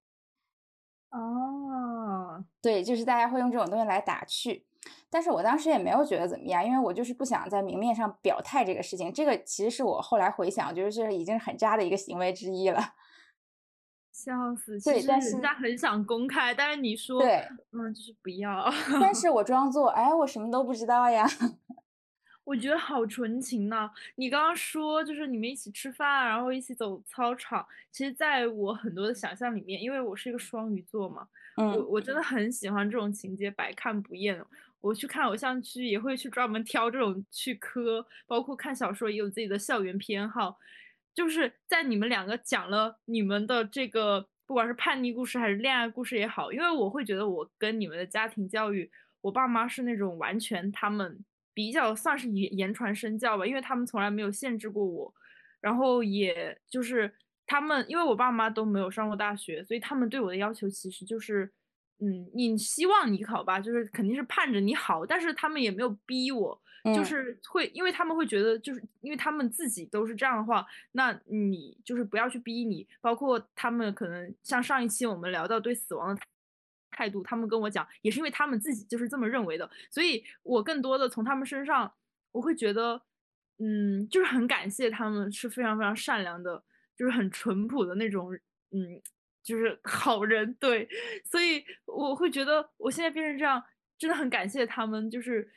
[1.10, 4.64] 哦，对，就是大家会用这种东西来打趣，
[5.10, 9.12] 但是我当时也没有觉得怎么样，因为我就是不想在明面上表态这个事情。
[9.12, 12.80] 这个其实是我后来回想，觉得这已经是很渣的一个行为之一了。
[14.20, 14.78] 笑死！
[14.78, 18.70] 其实人家很想公开，但是你说，对，嗯，就是不要。
[19.00, 21.26] 但是我装作，哎，我什么都不知道呀。
[22.44, 23.88] 我觉得好纯情呐！
[24.16, 27.64] 你刚刚说就是你们一起吃饭，然后一起走操场。
[27.92, 34.42] 其实，在我很多的想象里面，因为我是一个双鱼座嘛，嗯，我我真的很喜欢这种情节，百看不厌。
[34.80, 40.58] 我去看偶像剧，也会去专门挑这种去磕，包括看小说也有自己的校园偏好。
[41.20, 55.12] 就是在你们两个讲了你们的这个，不管是叛逆故事还是恋爱故事也好，因为我会觉得我跟你们的家庭教育，我爸妈是那种完全他们比较算是言言传身教吧，因为他们从来没有限制过我，
[55.60, 57.12] 然后也就是
[57.46, 61.52] 他们，因为我爸妈都没有上过大学，所以他们对我的要求其实就是，
[61.98, 66.62] 嗯，你希望你考吧，就是肯定是盼着你好，但是他们也没有逼我。
[66.82, 72.88] 就是会，因为他们会觉得，就是因为他们自己都是这样的话，那你就是不要去逼你。
[73.02, 76.22] 包括他们可能像上一期我们聊到对死亡的
[76.90, 79.70] 态度，他们跟我讲，也是因为他们自己就是这么认为的。
[79.90, 81.92] 所以我更多的从他们身上，
[82.32, 83.02] 我会觉得，
[83.58, 86.64] 嗯，就是很感谢他们是非常非常善良的，
[86.96, 88.32] 就是很淳朴的那种，
[88.70, 89.02] 嗯，
[89.42, 90.54] 就是好人。
[90.54, 90.88] 对，
[91.24, 93.62] 所以我会觉得我现在变成这样，
[93.98, 95.52] 真的很感谢他们，就是。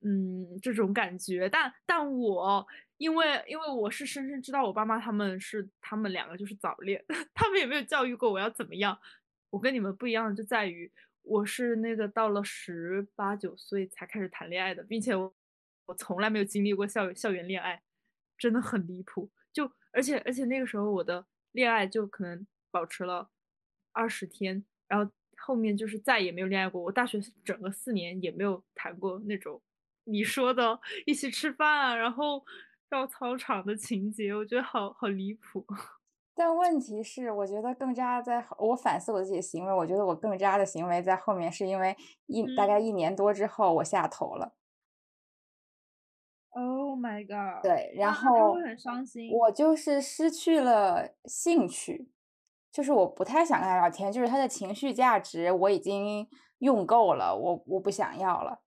[0.00, 2.66] 嗯，这种感觉，但但我
[2.98, 8.96] 因为因为我是深深知道我爸妈他们是他们两个就是早恋， 他们也没有教育过我要怎么样。
[9.50, 10.90] 我跟你们不一样的，就在于
[11.22, 15.34] 我是那个到了十八九岁才开始谈恋爱的，并且我
[15.86, 17.82] 我从来没有经历过校校园恋爱，
[18.36, 19.30] 真的很离谱。
[19.52, 23.30] 就而且而且那个时候我的恋爱就可能保持了
[23.92, 26.80] 二十天，然后后面就是再也没有恋爱过。
[26.80, 29.60] 我大学整个四年也没有谈过那种。
[30.08, 32.42] 你说的一起吃饭，然后
[32.88, 35.64] 绕操场的情节，我觉得好好离谱。
[36.34, 44.54] 但问题是，我觉得更加在我反思我自己的行为，我觉得我更加的行为在后面，是因为一大概一年多之后我下头了。
[46.50, 47.62] Oh my god！
[47.62, 49.30] 对，然后会很伤心。
[49.32, 52.08] 我就是失去了兴趣，
[52.72, 58.60] 就是我不太想跟他聊天，就是他的情绪价值我已经用够了，我我不想要了。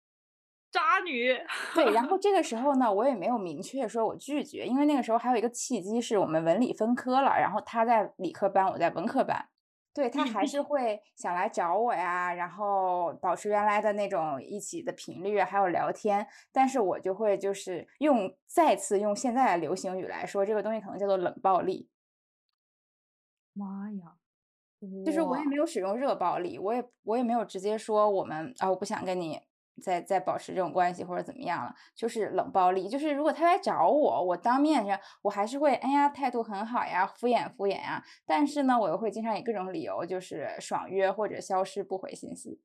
[0.72, 1.38] 渣女，
[1.76, 9.50] 对，然后这个时候呢，我也没有明确说我拒绝，因为那个时候还有一个契机，是我们文理分科了，然后他在理科班，我在文科班，
[9.94, 21.90] 对他还是会想来找我呀，然后保持原来的那种一起的频率，还有聊天，但是我就会就是用再次用现在的流行语来说，这个东西可能叫做冷暴力。
[23.54, 24.14] 妈呀，
[25.06, 29.42] 就是我也没有使用热暴力，我也我也没有直接说我们啊，我不想跟你。
[29.82, 32.90] 在在保持这种关系或者怎么样了，就是冷暴力。
[32.90, 38.04] 就是如果他来找我，我当面上我还是会，哎呀，态度很好呀，敷衍敷衍呀。
[38.26, 42.60] 但是呢，我又会经常以各种理由，就是爽约或者消失不回信息。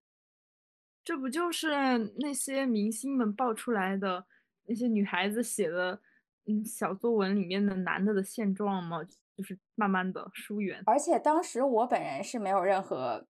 [1.05, 4.27] 这不就是那些明星们爆出来的
[4.65, 6.01] 那些女孩子写的
[6.47, 8.99] 嗯小作文里面的男的的现状吗？
[9.37, 10.83] 就是慢慢的疏远。
[10.87, 13.27] 而且当时我本人是没有任何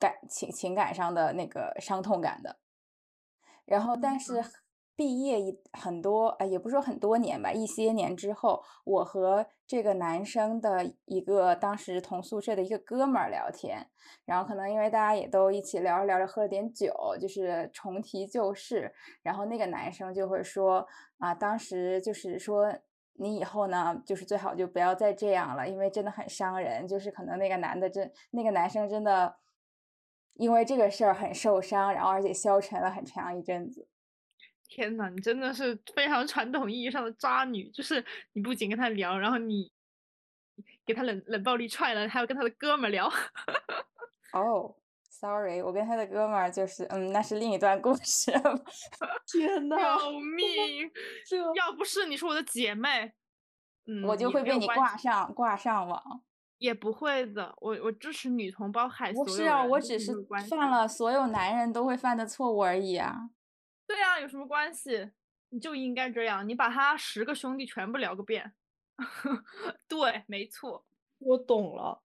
[0.00, 2.58] 感情情感上的那个伤痛感的。
[3.64, 4.42] 然后，但是
[4.94, 13.88] 毕业一很多，呃，也不是说很多年吧，一些年之后，我和这个男生的一个当时同宿舍的一个哥们儿聊天，
[14.26, 20.86] 然后可能因为大家也都一起聊着聊着喝了点酒，就是重提旧事，然后那个男生就会说
[21.18, 22.72] 啊，当时就是说
[23.14, 29.36] 你以后呢，就是最好就不要再这样了，因为真的很伤人，就是可能那个男的真，那个男生真的。
[30.34, 33.86] 因为这个事儿很受伤，然后而且消沉了很长一阵子。
[34.68, 38.02] 天呐，你真的是非常传统意义上的渣女，就是
[38.32, 39.70] 你不仅跟他聊，然后你
[40.86, 43.06] 给他冷冷暴力踹了，还要跟他的哥们聊。
[44.32, 44.74] 哦
[45.10, 48.32] ，sorry，我跟他的哥们儿就是，嗯，那是另一段故事。
[49.30, 50.90] 天呐，救命！
[51.54, 53.12] 要不是你是我的姐妹，
[53.86, 56.22] 嗯，我就会被你挂上挂上网。
[56.62, 60.12] 也不会的，我我支持女同胞海所有不是啊，我只是
[60.48, 63.30] 犯了所有男人都会犯的错误而已啊。
[63.84, 65.10] 对啊，有什么关系？
[65.48, 68.52] 你就应该这样，你把他十个兄弟全部聊个遍。
[69.88, 70.86] 对，没错，
[71.18, 72.00] 我懂了，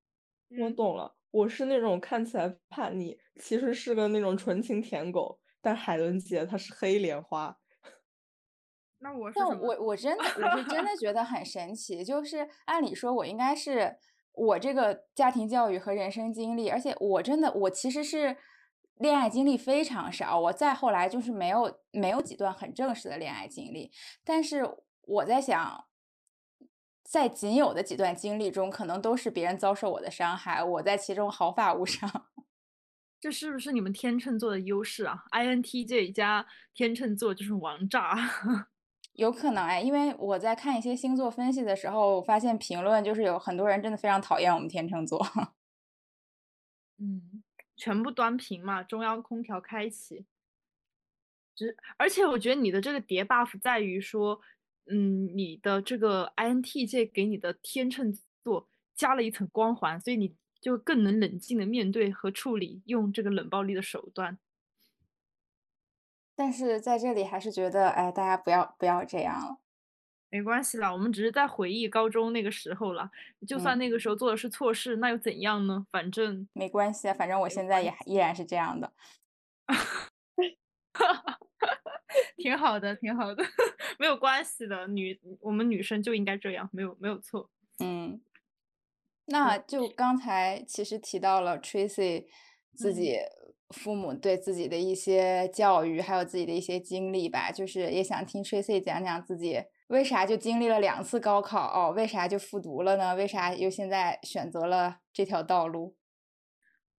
[0.50, 7.56] 我嗯懂了，我是那种看起来叛逆，其实是个那种纯情舔狗，但海伦姐她是黑莲花。
[8.98, 9.48] 那我是但？
[9.60, 13.96] 我我真的我是真的觉得很神奇，就是按理说我应该是
[14.38, 18.38] 我这个家庭教育和人生经历，而且我真的我其实是
[18.96, 23.92] 恋爱经历非常少，我再后来就是没有没有几段很正式的恋爱经历，
[24.24, 24.64] 但是
[25.02, 25.86] 我在想。
[27.10, 32.26] 在仅有的几段经历中，可能都是别人遭受我的伤害，我在其中毫发无伤。
[33.22, 38.14] 这是不是你们天秤座的优势啊？INTJ 加天秤座就是王炸。
[39.18, 45.20] 有可能哎，因为我在看一些星座分析的时候，发现评论就是有很多人真的非常讨厌我们天秤座。
[47.00, 47.44] 嗯，
[47.76, 50.26] 全部端平嘛，中央空调开启。
[51.56, 54.40] 只而且我觉得你的这个叠 buff 在于说，
[54.86, 58.14] 嗯，你的这个 INTJ 给你的天秤
[58.44, 64.38] 座加了一层光环，所以你就更能冷静的面对和处理，用这个冷暴力的手段。
[66.38, 69.58] 但是在这里还是觉得，哎，大家不要不要这样了。
[70.30, 73.10] 没关系啦，我们只是在回忆高中那个时候了。
[73.48, 75.88] 就算嗯那个时候做的是错事，那又怎样呢？
[75.92, 78.94] 反正没关系啊，反正我现在也依然是这样的。
[82.36, 83.44] 挺好的，挺好的，
[83.98, 84.88] 没有关系的。
[84.88, 87.50] 女，我们女生就应该这样，没有没有错。
[87.80, 88.22] 嗯，
[89.26, 92.28] 那就刚才其实提到了 Tracy
[92.76, 93.18] 自嗯己
[93.70, 103.16] 父母对自己的一些教育，还有自己的一些经历吧，就是也想听 Tracy 讲讲自己为啥就经历了两次高考，为啥就复读了呢？
[103.16, 105.96] 为啥又现在选择了这条道路？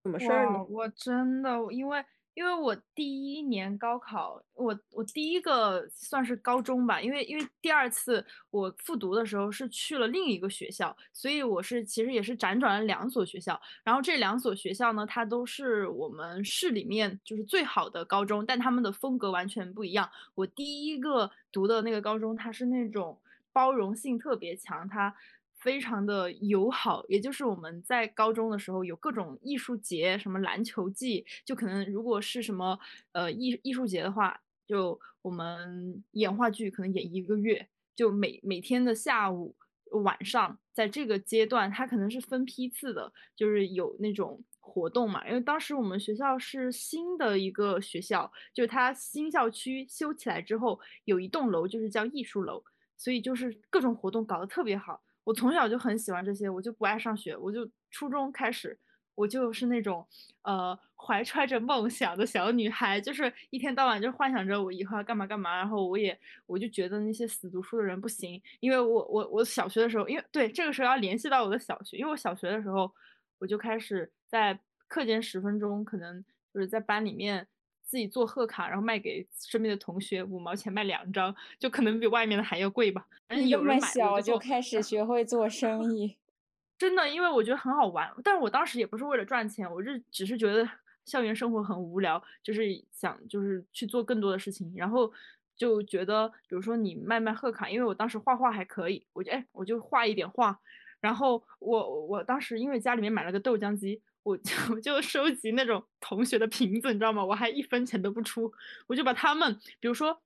[0.03, 0.65] 怎么事儿，呢？
[0.71, 2.05] 我真的，因为
[2.39, 20.09] 因为我第一年高考，我我第一个算是高中吧，因为因为第二次我复读的时候是去了另一个学校，所以我是其实也是辗转了两所学校，然后这两所学校呢，它都是我们市里面就是最好的高中，但他们的风格完全不一样。
[20.37, 23.19] 我第一个读的那个高中，它是那种
[23.53, 25.13] 包容性特别强，它
[25.59, 32.79] 非常的友好，也就是我们在高中的时候有各种艺术节，什么篮球季，就可能如果是什么
[33.13, 39.57] 呃艺艺术节的话，就我们演话剧可能演一个月，就每每天的下午。
[40.03, 45.27] 晚上在这个阶段，它可能是分批次的，就是有那种活动嘛。
[45.27, 52.63] 因为当时我们学校是新的一个学校，就是它新校区修起来之后，有一栋楼就是叫艺术楼，
[52.99, 55.01] 所以就是各种活动搞得特别好。
[55.29, 58.79] 我从小就很喜欢这些，我就不爱上学，我就初中开始，
[59.15, 60.07] 我就是那种
[60.41, 72.91] 呃怀揣着梦想的小女孩，就是一天到晚就幻想着我以后要干嘛干嘛，然后我也我就觉得那些死读书的人不行，因为我我我小学的时候，因为对这个时候要联系到我的小学，因为我小学的时候
[73.39, 76.25] 我就开始在课间十分钟，可能
[76.55, 77.47] 就是在班里面。
[77.89, 83.07] 自己做贺卡，然后卖给身边的同学，五毛钱卖两张，就可能比外面的还要贵吧。
[83.49, 86.19] 有人买了小就开始 学会做生意，
[86.77, 90.69] 真的，因为我觉得很好玩，但是我当时也不是为了赚钱，我是只是觉得
[91.07, 92.63] 校园生活很无聊，就是
[92.93, 95.11] 想就是去做更多的事情，然后
[95.57, 100.61] 就觉得，比如说你卖卖贺卡，因为我当时画画还可以，我就哎我就画一点画，
[101.01, 107.25] 然后我我当时因为家里面买了个豆浆机，我就 我就收集那种同学的瓶子，你知道吗？
[107.25, 108.53] 我还一分钱都不出，
[108.87, 110.21] 我就把他们，比如说。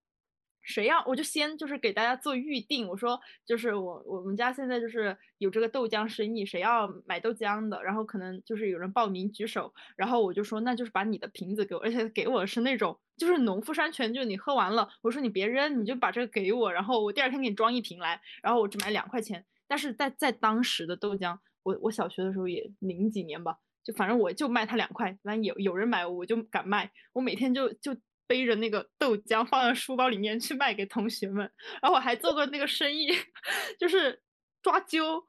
[0.65, 27.97] 谁要我就先就是给大家做预定，我说就是我我们家现在就是有这个豆浆生意，谁要买豆浆的，然后可能就是有人报名举手，然后我就说那就是把你的瓶子给我，而且给我是那种就是农夫山泉，就是你喝完了，我说你别扔，你就把这个给我，然后我第二天给你装一瓶来，然后我只买两块钱，但是在在当时的豆浆，我我小学的时候也零几年吧，就反正我就卖他两块，反正有有人买我就敢卖，我每天就就。
[28.25, 31.39] 背着那个豆浆放在书包里面去卖给同学们，
[31.83, 33.09] 然后我还做过那个生意，
[33.79, 34.19] 就是
[34.63, 35.23] 抓阄，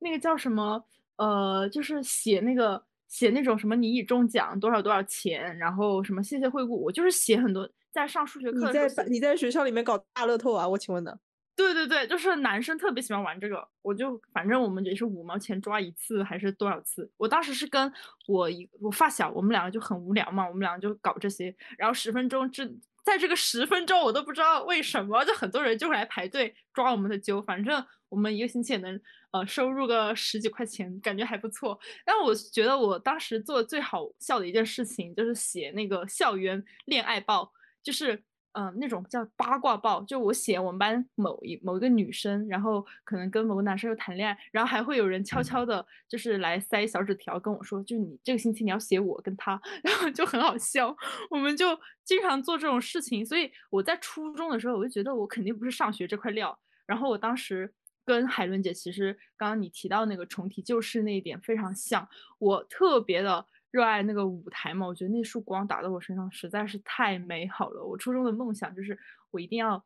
[0.00, 0.84] 那个叫什么？
[1.16, 10.68] 呃，就是写那个写那种什么你已中奖多少多少钱，然后什么谢谢惠顾，我就是写很多，在上数学课你在你在学校里面搞大乐透啊？
[10.68, 11.18] 我请问呢？
[11.60, 17.10] 对对对，就是男生特别喜欢玩这个，我就反正我们也是五毛钱抓一次还是多少次？
[17.16, 17.92] 我当时是跟
[18.26, 22.66] 我一我发小，我们两个就很无聊嘛，我们两个就搞这些，然后十分钟之
[23.04, 27.42] 在这个十分钟，我都不知道为什么，就很多人就会来排队抓我们的阄。
[27.42, 29.00] 反正我们一个星期也能
[29.32, 31.78] 呃收入个十几块钱，感觉还不错。
[32.04, 37.52] 但我觉得我当时做的最好笑的一件事情，就是写那个校园恋爱报，
[37.82, 38.22] 就是。
[38.52, 50.96] 嗯，那种叫八卦报，就我写我们班某一某一个女生，然后可能跟某个男生又谈恋爱，然后还会有人悄悄的，就是来塞小纸条跟我说，就你这个星期你要写我跟他， 然后就很好笑。
[51.30, 56.58] 我们就经常做这种事情，所以我在初中的时候，我就觉得我肯定不是上学这块料。
[56.86, 57.72] 然后我当时
[58.04, 63.46] 跟海伦姐，其实刚刚你提到那个重提旧事那一点非常像，我特别的。
[63.70, 67.84] 热爱那个舞台嘛，我觉得那束光打到我身上实在是太美好了。
[67.84, 68.98] 我初中的梦想就是
[69.30, 69.84] 我一定要，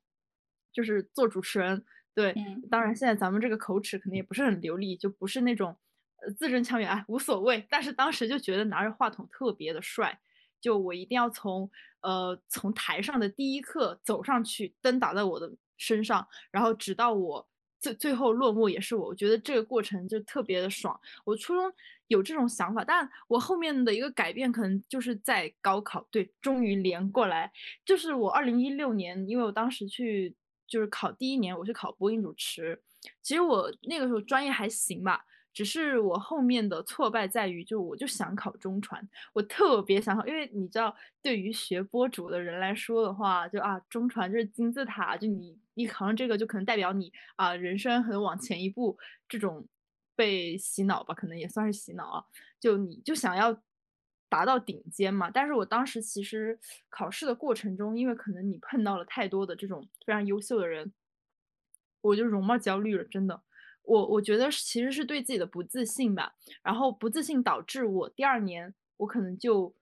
[0.73, 1.85] 就是做主持人。
[2.15, 2.35] 对，
[2.71, 5.77] 当然现在咱们这个口齿可能也不是很流利，就不是那种
[6.25, 7.67] 呃字正腔圆，哎，无所谓。
[7.69, 10.19] 但是当时就觉得拿着话筒特别的帅，
[10.61, 11.71] 就我一定要从
[12.01, 17.47] 呃从台上的第一刻走上去，灯打在我的身上，然后直到我
[17.81, 19.09] 最最后落幕也是我。
[19.09, 20.99] 我觉得这个过程就特别的爽。
[21.27, 21.71] 我初中。
[22.09, 27.51] 有这种想法，但我后面的一个改变可能就是在高考，对，终于连过来。
[27.85, 30.35] 就是我二零一六年，因为我当时去
[30.67, 32.81] 就是考第一年，我去考播音主持。
[33.23, 49.67] 其实我那个时候专业还行吧，只是我后面的挫败在于，就我就想考中传，我特别想考，因为你知道，对于学播主的人来说的话，就啊，中传就是金字塔，就你你考上这个，就可能代表你啊人生很往前一步这种。
[50.17, 52.25] 被洗脑吧，可能也算是洗脑啊。
[52.61, 53.63] 就你就想要
[54.29, 56.59] 达到顶尖嘛，但是我当时其实
[56.89, 60.93] 考试的过程中，因为可能你碰到了太多的这种非常优秀的人，
[62.01, 63.05] 我就容貌焦虑了。
[63.05, 63.43] 真的，
[63.83, 66.35] 我我觉得其实是对自己的不自信吧。
[66.63, 69.75] 然后不自信导致我第二年我可能就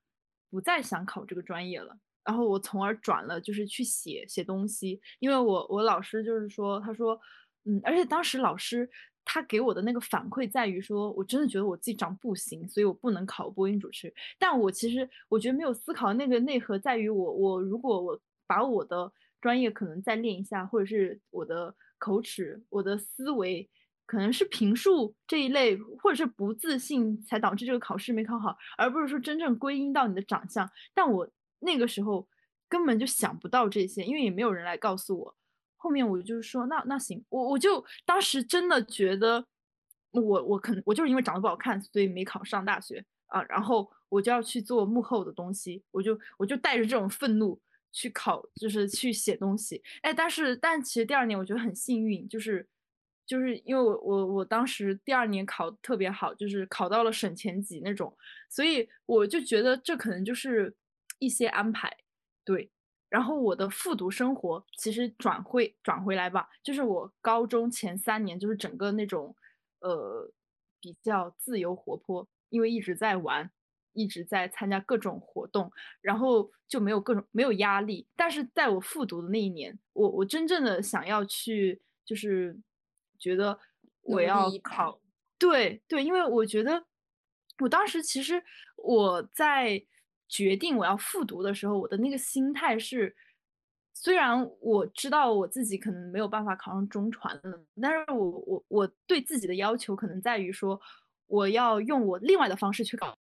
[0.51, 1.99] 不再想考这个专业了。
[2.25, 5.01] 然后我从而转了，就是去写写东西。
[5.19, 7.19] 因为我我老师就是说，他说，
[7.65, 8.91] 嗯，而且当时老师。
[9.25, 14.13] 他给我的那个反馈在于说，我真的觉得我自己长不行，所以我不能考播音主持。
[14.39, 23.69] 但我其实我觉得没有思考那个内核在于我，我如果我把我的专业可能再练一下，或者是我的口齿、我的思维，
[24.07, 30.71] 可能是评述这一类，或者是不自信才导致这个考试没考好，而不是说真正归因到你的长相。
[30.93, 31.29] 但我
[31.61, 32.29] 那个时候
[32.69, 35.37] 根本就想不到这些，因为也没有人来告诉我。
[35.83, 39.45] 后面我就是说，那那行，我我就当时真的觉得，
[40.13, 43.43] 我我可能我就是因为长得不好看，所以没考上大学啊。
[43.49, 47.61] 然后我就要去做幕后的东西，我就我就带着这种愤怒
[47.91, 49.83] 去考，就是去写东西。
[50.03, 52.65] 哎，但是但其实第二年我觉得很幸运，就是
[53.27, 58.17] 就是因为我我我当时第二年考特别好，就是考到了省前几那种，
[58.49, 60.77] 所以我就觉得这可能就是
[61.19, 61.97] 一些安排，
[62.45, 62.71] 对。
[63.13, 69.37] 然后我的复读生活其实转会转回来吧，就是我高中前三年就是整个那种，
[69.81, 70.33] 呃，
[70.81, 73.51] 比较自由活泼，因为一直在玩，
[73.93, 78.09] 一直在参加各种活动，然后就没有各种没有压力。
[78.17, 82.59] 但是在我复读的那一年，我我真正的想要去，就是
[83.19, 83.59] 觉得
[84.01, 84.99] 我要考，
[85.39, 86.87] 对对，因为我觉得
[87.59, 88.43] 我当时其实
[88.77, 89.85] 我在。
[90.33, 93.15] 决定我要复读的时候，我的那个心态是，
[93.93, 100.81] 虽然我知道我自己可能没有办法考上中传了，但是我我我对自己的要求可能在于说，
[101.27, 103.15] 我要用我另外的方式去考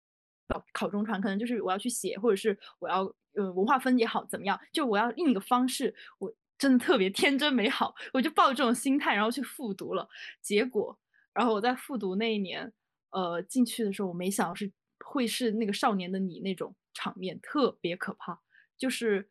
[0.47, 3.03] 考考中传，可能就是我要去写，或者是我要
[3.35, 10.07] 呃文化分也好怎么样，就我要另一个方式，我真的特别天真美好，我就抱着这种心态，然后去复读了。
[10.41, 10.97] 结果，
[11.33, 12.71] 然后我在复读那一年，
[13.09, 14.71] 呃进去的时候，我没想到是
[15.05, 16.73] 会是那个少年的你那种。
[16.93, 18.41] 场面特别可怕，
[18.77, 19.29] 就是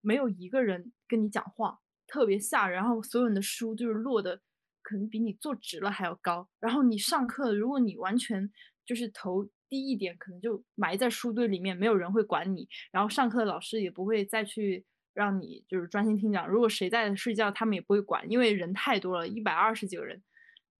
[0.00, 2.76] 没有一个人跟你讲话，特别吓人。
[2.76, 4.40] 然后所有人的书就是落的，
[4.82, 6.48] 可能比你坐直了还要高。
[6.58, 8.50] 然后你上课，如果你完全
[8.84, 12.68] 就是头低一点，可能就埋在书堆里面，没有人会管你。
[12.90, 16.48] 然后上课的老师也不会再去让你就是专心听讲。
[16.48, 20.22] 如果谁在睡觉，他们也不会管，因为人太多了，一百二十几个人。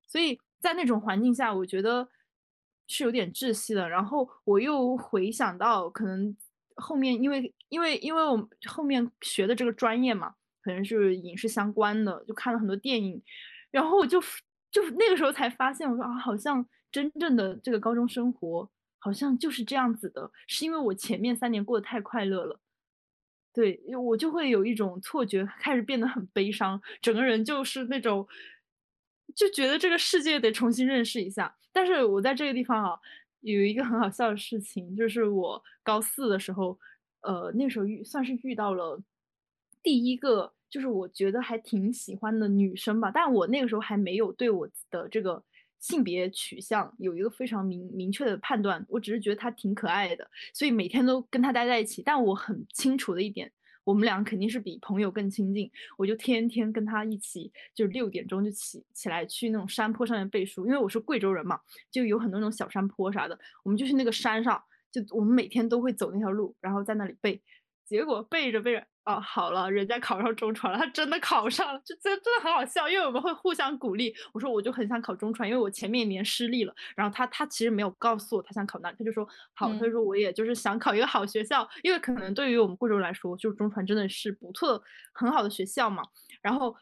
[0.07, 2.09] 所以在那种环境下，我觉得。
[2.89, 6.37] 是有点窒息的，然后我又回想到，可能
[6.75, 13.23] 后面因为因为因为我后面学的这个专业嘛，可能是影视相关的，就看了很多电影，
[13.71, 14.21] 然后我就
[14.71, 18.69] 就那个时候才发现，我说啊，好像真正的这个高中生活
[18.99, 22.59] 好像就是这样子的，是因为我前面三年过得太快乐了，
[23.53, 28.27] 对我就会有一种错觉，开始变得很悲伤，整个人就是那种
[29.39, 31.55] 就觉得这个世界得重新认识一下。
[31.73, 32.99] 但是我在这个地方啊，
[33.43, 36.77] 有一个很好笑的事情，就是我高四的时候，
[37.21, 39.01] 呃，那时候遇算是遇到了
[39.81, 45.41] 第一个就是我觉得还挺喜欢的女生吧，但我那个时候还没有对我的这个
[45.79, 52.03] 性别取向有一个非常明明确的判断，我只是觉得她挺可爱的，所以每天都跟她待在一起。
[52.05, 53.53] 但我很清楚的一点。
[53.89, 61.59] 我们俩肯定是比朋友更亲近，我就天天跟他一起，就是六点钟就起起来去那种山坡上面背书，因为我是贵州人嘛，
[61.91, 64.63] 就有很多那种小山坡啥的，我们就去那个山上，
[64.93, 67.41] 就我们每天都会走那条路，然后在那里背。
[67.89, 74.15] 结果背着背着，哦，好了，人家考上中传了，他真的考上了，就真真的很好笑，因为我们会互相鼓励。
[74.35, 76.75] 我说我就很想考中传，因为我前面一年失利了。
[76.95, 84.83] 然后他他其实没有告诉我他想考哪，他就说好，他就说我也就是想考一个好学校，因为可能对于我们贵州人来说，就是中传真的是不错
[85.15, 86.03] 很好的学校嘛。
[86.43, 86.77] 然后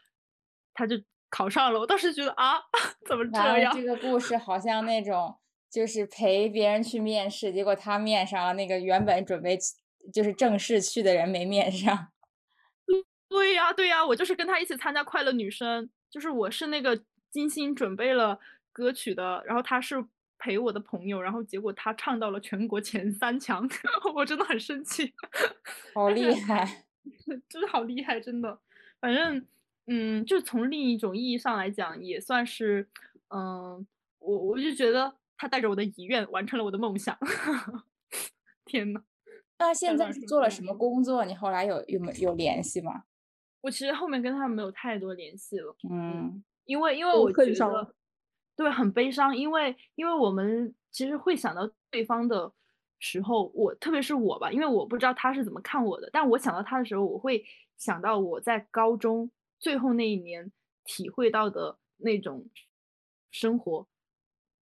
[0.74, 0.96] 他就
[1.30, 2.58] 考上了，我当时觉得啊，
[3.06, 3.72] 怎么这样？
[3.72, 5.38] 这个故事好像那种
[5.70, 9.56] 就是陪别人去面试，结果他面上了，那个原本准备。
[10.12, 12.08] 就是正式去的人没面上，
[13.28, 17.00] 对呀对呀，我就是跟他一起参加快乐女声，就是我是那个
[17.30, 18.38] 精心准备了
[18.72, 20.04] 歌曲的，然后他是
[20.38, 23.68] 陪我的朋友，然后结果他唱到了全国前三强，
[24.14, 25.12] 我真的很生气，
[25.94, 26.86] 好厉害，
[27.48, 28.58] 真的好厉害，真的，
[29.00, 29.44] 反正
[29.86, 32.88] 嗯，就从另一种意义上来讲，也算是
[33.28, 33.86] 嗯，
[34.18, 37.18] 我我就觉得他带着我的遗愿完成了我的梦想，
[38.64, 39.02] 天呐。
[39.58, 41.24] 那现在是做了什么工作？
[41.24, 43.04] 你后来有有没有联系吗？
[43.62, 45.74] 我其实后面跟他们没有太多联系了。
[45.90, 47.94] 嗯，因为因为我觉得
[48.54, 52.52] 对很悲伤，因为因为我们其实会想到对方的
[52.98, 57.44] 时候，我特别是我吧，因为我不知道他是怎么看我的，但我想到他的时候，我会
[57.76, 60.52] 想到我在高中最后那一年
[60.84, 62.48] 体会到的那种
[63.30, 63.88] 生活，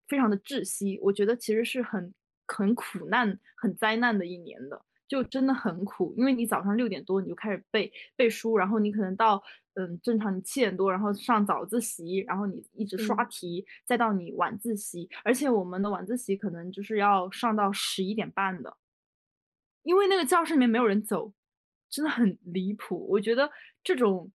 [0.07, 0.99] 非常的窒息。
[1.03, 2.14] 我觉得其实是很。
[2.47, 6.14] 很苦难、很灾难的一年的，就真的很苦。
[6.16, 9.42] 因为你早上六点多你就开始背背书，然后你可能到
[9.74, 15.09] 嗯正常你七点多，然后上早自习，然后你一直刷题，再到你晚自习。
[15.24, 18.76] 而且我们的晚自习可能就是要上到十一点半的，
[19.82, 21.32] 因为那个教室里面没有人走，
[21.88, 23.07] 真的很离谱。
[23.09, 23.51] 我觉得
[23.82, 24.30] 这种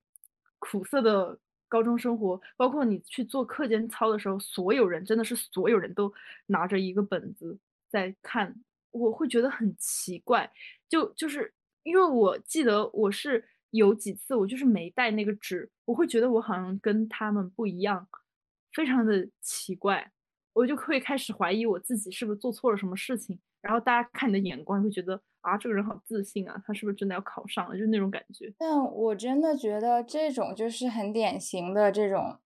[0.59, 1.39] 苦涩的。
[1.71, 6.11] 高中生活，包括你去做课间操的时候，所有人真的是所有人都
[6.47, 7.59] 拿着一个本子。
[7.89, 8.55] 在看，
[8.91, 10.49] 我会觉得很奇怪，
[10.87, 18.07] 就就是因为我记得我是有几次我就是没带那个纸，我会觉得我好像跟他们不一样，
[18.73, 20.11] 非常的奇怪，
[20.53, 28.53] 我就会开始怀疑我自己是不是做错了什么事情，然后大家看你的眼光会觉得啊这个人好自信啊，他是不是真的要考上了，就那种感觉。
[28.57, 32.39] 但我真的觉得这种就是很典型的这种。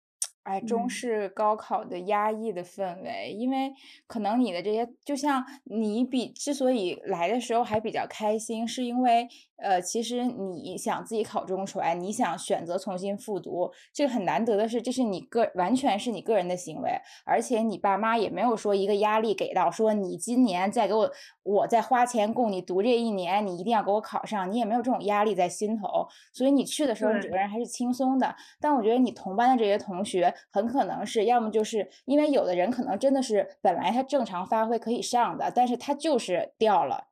[0.42, 3.72] 哎，中式高考的压抑的氛围，因为
[4.06, 9.28] 可能你的这些，就像你比之所以来的时候还比较开心，是因为。
[9.62, 16.90] 呃，其实你想自己考中传，你想选择重新复读，这个很难得的是，这是你个完全是你个人的行为，
[17.24, 21.08] 而且你爸妈也没有说一个压力给到，说你今年再给我，
[21.44, 28.34] 我再花钱供你读这一年，你一定要给我考上，你也没有这种压力在心头，所以你去的时候，你整个人还是轻松的。
[28.60, 37.08] 但我觉得你同班的这些同学，很可能是要么就是因为有的人可能真的是本来他正常发挥可以上的，但是他就是掉了。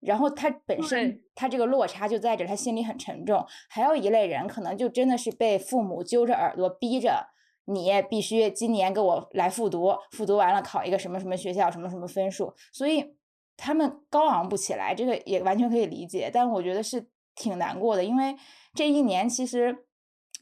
[0.00, 3.44] 然后他本身他这个落差就在这，他心里很沉重。
[3.68, 7.28] 还有一类人，可能就真的是被父母揪着耳朵逼着，
[7.64, 12.52] 你必须今年给我来复读，复读完了考一个什么什么学校，什么什么分数。
[12.72, 13.16] 所以
[13.56, 16.30] 他们高昂不起来，这个也完全可以理解。
[16.32, 18.36] 但我觉得是挺难过的，因为
[18.74, 19.85] 这一年其实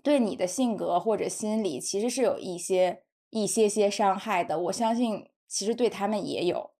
[0.04, 4.58] 对你的性格或者心理其实是有一些一些些伤害的。
[4.58, 6.70] 我相信，其实对他们也有。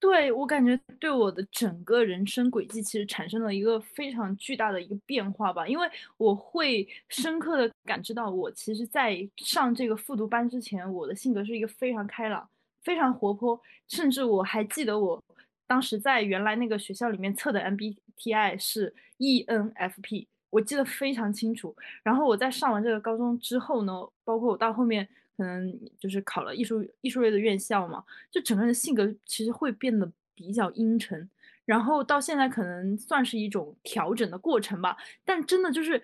[0.00, 12.48] 对我感觉对我的整个人生轨迹其实产生了一个非常巨大的一个变化吧，因为我会深刻的感知到，我其实，在上这个复读班之前，我的性格是一个非常开朗、
[12.84, 15.20] 非常活泼，甚至我还记得我
[15.66, 21.74] 当时在原来那个学校里面测的 MBTI 是 ENFP，我记得非常清楚。
[22.02, 23.92] 然后我在上完这个高中之后呢，
[24.24, 25.08] 包括我到后面。
[25.38, 31.30] 可能就是考了艺术艺术类的院校嘛，就整个人的性格其实会变得比较阴沉，
[31.64, 34.96] 然后到现在可能算是一种调整的过程吧。
[35.24, 36.02] 但真的就是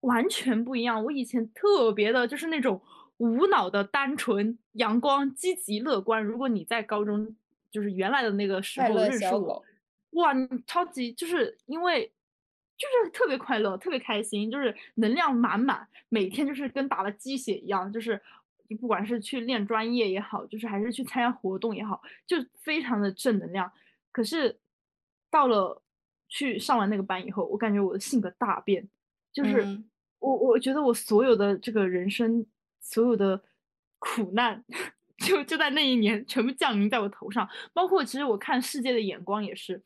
[0.00, 1.04] 完全不一样。
[1.04, 2.82] 我以前特别的就是那种
[3.18, 6.20] 无脑的单纯、阳光、积极、乐观。
[6.20, 7.36] 如果你在高中
[7.70, 9.64] 就是原来的那个时候认识我，
[10.14, 12.10] 哇，你超级就是因为
[12.82, 18.20] 就是特别快乐、特别开心，就是能量满满，每天就是跟打了鸡血一样，就是。
[18.80, 23.70] 不管是去练专业也好，就是还是去参加活动也好，就非常的正能量。
[24.10, 24.58] 可是
[25.30, 25.82] 到了
[26.26, 28.88] 去上完那个班以后，我感觉我的性格大变，
[29.30, 29.78] 就是
[30.20, 32.46] 我我觉得我所有的这个人生
[32.80, 33.42] 所有的
[33.98, 34.64] 苦难，
[35.18, 39.82] 就就在那一年全部降临在我头上，包括其实我看世界的眼光也是，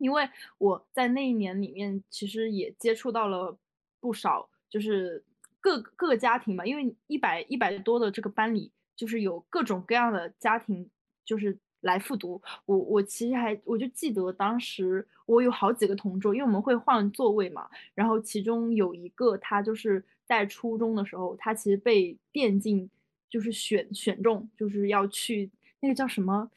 [0.00, 0.28] 因为
[0.58, 3.56] 我在那一年里面其实也接触到了
[4.00, 5.22] 不少，就是
[5.60, 10.90] 各各个家庭吧，因为一百一百多的这个班里，就是有各种各样的家庭，
[11.24, 11.56] 就是。
[11.82, 22.90] 来复读，我我其实还我就记得当时我有好几个同桌，因为我们会换座位嘛，然后其中有一个他就是在初中的时候，他其实被电竞
[23.30, 26.50] 就是选选中，就是要去那个叫什么？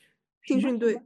[0.45, 1.01] 青训队，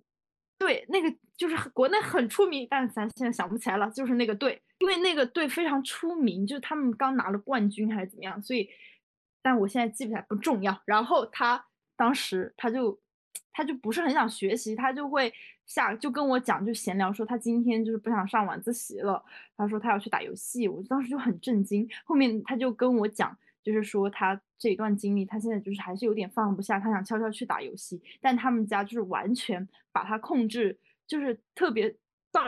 [0.58, 8.70] 对，那个就是国内很出名，但咱现在想不起来了，就是那个队，因为那个队非常出名，就是他们刚拿了冠军还是怎么样，所以
[9.42, 10.82] 但我现在记不起来不重要。
[10.86, 11.66] 然后他
[11.96, 13.00] 当时他就。
[13.52, 15.34] 他就不是很想学习，他就会
[15.66, 19.24] 下就跟我讲，就闲聊说他今天就是不想上晚自习了。
[19.56, 21.88] 他说他要去打游戏，我当时就很震惊。
[22.04, 30.78] 后面他就跟我讲，就是说他这一段经历，他现在就是还是有点放不下，他想悄悄去打游戏，但他们家就是完全把他控制，
[31.08, 31.96] 就是特别
[32.32, 32.48] 到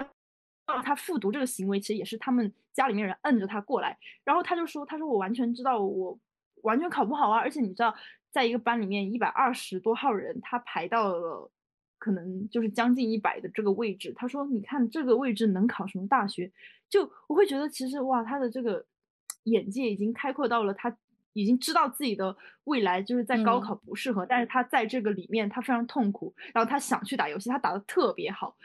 [0.66, 3.98] 到他复读这个行为，其实也是他们家里面人摁着他过来。
[4.24, 6.20] 然后他就说，他说我完全知道我
[6.64, 7.96] 完全考不好啊，而且你知道。
[8.32, 11.52] 在一个班里面一百二十多号人，他排到了
[11.98, 14.14] 可能就是将近一百的这个位置。
[14.16, 16.52] 他说：“你看这个位置能考什么大学？”
[16.88, 18.86] 就我会觉得其实哇，他的这个
[19.46, 20.96] 眼界已经开阔到了，他
[21.40, 22.36] 已经知道自己的
[22.66, 28.56] 未来就是在高考不适合，但是他在这个里面他非常痛苦，然后他想去打游戏，他打的特别好，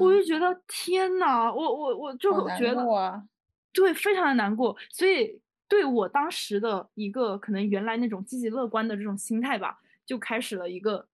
[0.00, 3.22] 我就觉得天呐，我我我就觉得
[3.72, 5.40] 对，非常的难过，所以。
[5.68, 11.06] 对我当时的一个可能原来那种积极乐观的这种心态吧，就开始了一个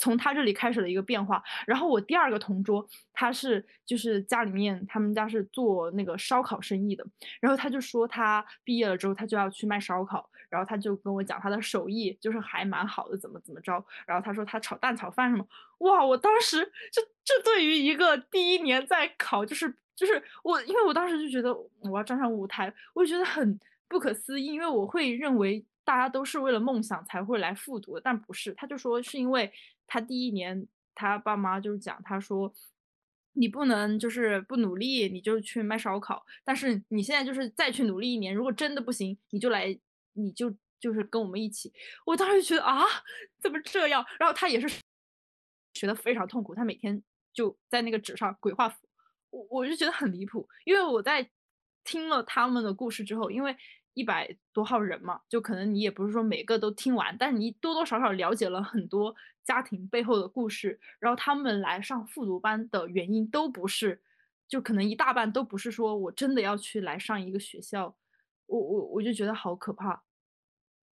[0.00, 1.40] 从他这里开始了一个变化。
[1.64, 7.06] 然后我第二个同桌，他是就是家里面他们家是做那个烧烤生意的，
[7.40, 13.72] 然后他就说他毕业了之后他就要去卖烧烤，然后他就跟我讲他的手艺就是还蛮好的，怎么怎么着。
[14.06, 15.46] 然后他说他炒蛋炒饭什么，
[15.78, 16.04] 哇！
[16.04, 23.60] 我当时这这对于一个第一年在考就是就是我，因为我当时就觉得我要站上舞台，我就觉得很。
[23.90, 28.54] 不可思议，因为我会认为大家都是为了梦想才会来复读的，但不是。
[28.54, 29.52] 他就说是因为
[29.88, 32.54] 他第一年他爸妈就是讲，他说
[33.32, 36.24] 你不能就是不努力，你就去卖烧烤。
[36.44, 39.76] 但是你现在就是再去努力一年，如果真的不行，你就来，
[40.12, 41.72] 你就就是跟我们一起。
[42.06, 42.84] 我当时觉得啊，
[43.40, 44.06] 怎么这样？
[44.20, 44.68] 然后他也是
[45.74, 48.88] 学的非常痛苦，他每天就在那个纸上鬼画符，
[49.30, 51.28] 我我就觉得很离谱，因为我在
[51.82, 53.56] 听了他们的故事之后，因为。
[54.00, 64.00] 一百多号人嘛，就可能你也不是说每个都听完，但你多多少少了解了很多家庭背后的故事，然后他们来上复读班的原因都不是，
[64.48, 67.94] 就可能一大半都不是说我真的要去来上一个学校，
[68.46, 70.02] 我我我就觉得好可怕，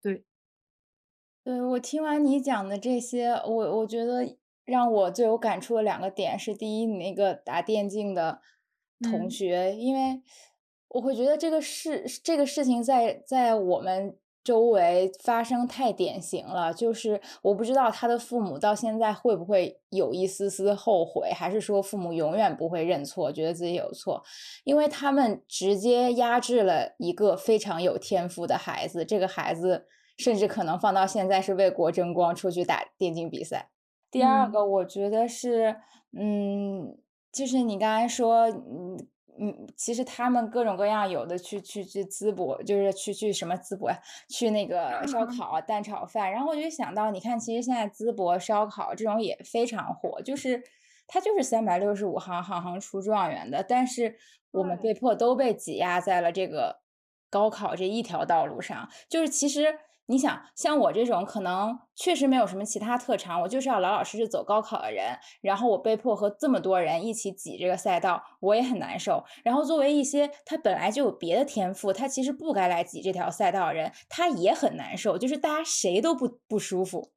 [0.02, 0.24] 对，
[1.42, 4.36] 对我听完你讲的这些，我我觉得
[4.66, 8.42] 让我最有感触的两个点是，第一，你那个打电竞的
[9.00, 10.22] 同学，因为。
[10.88, 24.22] 我会觉得这个事这个事情在在我们周围发生太典型了，就是我不知道他的父母到现在会不会有一丝丝后悔，还是说父母永远不会认错，觉得自己有错，
[24.64, 29.86] 因为他们直接压制了一个非常有天赋的孩子，这个孩子
[30.16, 33.68] 甚至可能放到现在是为国争光，出去打电竞比赛。
[34.10, 35.76] 第二个，我觉得是，
[36.18, 36.96] 嗯，
[37.30, 39.06] 就是你刚才说，嗯。
[39.40, 46.30] 嗯，其实他们各种各样有的去去去淄博，就是去去什么淄博呀，去那个烧烤、蛋炒饭。
[46.30, 50.62] 然后我就想到，你看，其实现在淄博烧烤这种也非常火，就是
[51.06, 53.62] 它就是三百六十五行，行行出状元的。
[53.62, 54.16] 但是
[54.50, 56.80] 我们被迫都被挤压在了这个
[57.30, 59.78] 高考这一条道路上，就是其实。
[60.10, 69.22] 你想像我这种可能确实没有什么其他特长，我就是要老老实实走高考的人，然后我被迫和这么多人一起挤这个赛道，我也很难受。
[69.44, 77.10] 然后作为一些他本来就有别的天赋，他其实不该来挤这条赛道的人，他也很难受，就是大家谁都不不舒服。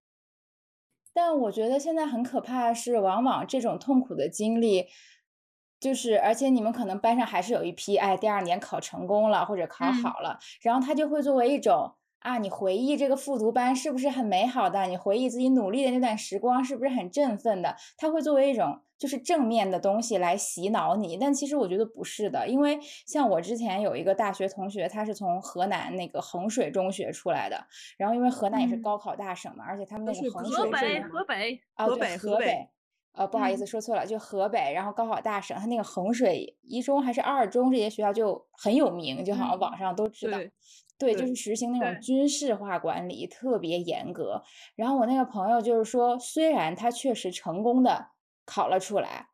[1.13, 4.87] 但我觉得现在很可怕的是，往往这种痛苦的经历，
[5.79, 11.93] 就是而且你们可能班上还是有一批，哎，第二年考成功了或者考好了，然后他就会作为一种。
[12.21, 14.83] 啊，你回忆这个复读班是不是很美好的？
[14.83, 17.75] 你回忆自己努力的那段时光是不是很振奋的？
[17.97, 27.65] 它会作为一种就是正面的东西来洗脑你，但其实我觉得不是的，因为像我之前有一个大学同学，他是从河南那个衡水中学出来的，
[27.97, 32.69] 然后因为河南也是高考大省嘛，而且他们那个衡水河北河北啊，对河北。
[33.13, 40.37] 呃，不好意思说错了，就河北，然后高考大省，他那个衡水一中还是二中这些学校就很有名，就好像网上都知道。
[41.01, 44.43] 对，就是实行那种军事化管理，特别严格。
[44.75, 48.09] 然后我那个朋友就是说，虽然他确实成功的
[48.45, 49.29] 考了出来，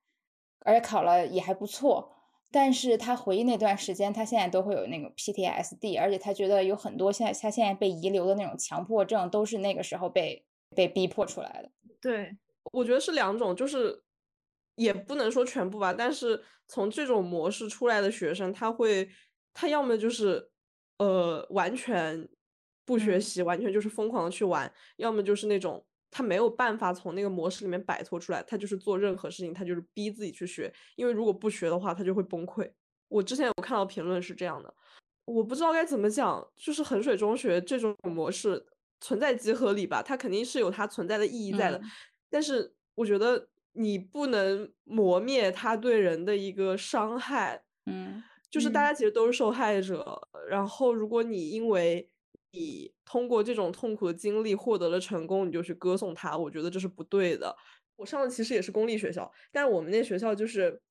[0.66, 2.14] 而且考了也还不错，
[2.52, 11.70] 但是他回忆那段时间，他现在都会有那个 PTSD，而且他觉得有很多现在他现在被遗留的那种强迫症，都是那个时候被被逼迫出来的。
[12.00, 12.38] 对，
[12.72, 14.04] 我觉得是两种，就是
[14.76, 19.10] 也不能说全部吧，但是从这种模式出来的学生，他会
[19.54, 20.52] 他要么就是。
[21.00, 22.28] 呃，完全
[22.86, 32.72] 不学习，完全就是疯狂的去玩，要么就是那种他没有办法从那个模式里面摆脱出来，他就是做任何事情，他就是逼自己去学，因为如果不学的话，他就会崩溃。
[33.10, 34.74] 我之前有看到评论是这样的，
[35.26, 38.66] 我不知道该怎么讲，就是衡水中学这种模式
[39.02, 41.82] 存在即合理吧，它肯定是有它存在的意义在的，
[42.30, 48.24] 但是我觉得你不能磨灭它对人的一个伤害，嗯。
[48.58, 52.10] 就是大家其实都是受害者，然后如果你因为
[52.50, 57.56] 你通过这种痛苦的经历获得了成功，你就去歌颂他，我觉得这是不对的。
[57.98, 60.82] 我上的其实也是公立学校，但是我们那学校就是，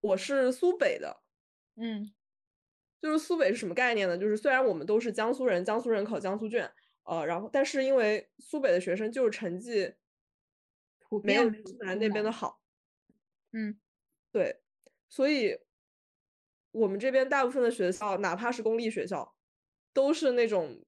[0.00, 1.20] 我是苏北的，
[1.74, 2.14] 嗯，
[3.00, 4.16] 就是苏北是什么概念呢？
[4.16, 6.70] 就是虽然我们都是江苏人，江苏人考江苏卷，
[7.02, 9.92] 呃，然后但是因为苏北的学生就是成绩
[11.24, 12.60] 没有西南那边的好，
[13.50, 13.76] 嗯，
[14.30, 14.60] 对，
[15.08, 15.58] 所以。
[16.78, 19.34] 我们这边大部分的学校，哪怕是公立学校，
[19.92, 20.80] 都是那种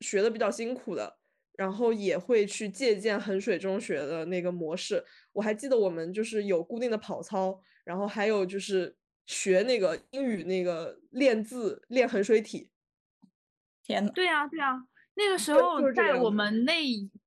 [0.00, 1.18] 学的比较辛苦的，
[1.56, 5.04] 然后也会去借鉴衡水中学的那个模式。
[5.32, 12.70] 我还记得我们就是有固定的跑操，然后还有就是学那个英语那个练字、练衡水体。
[13.82, 16.72] 天呐，对呀，对呀，那个时候在我们那。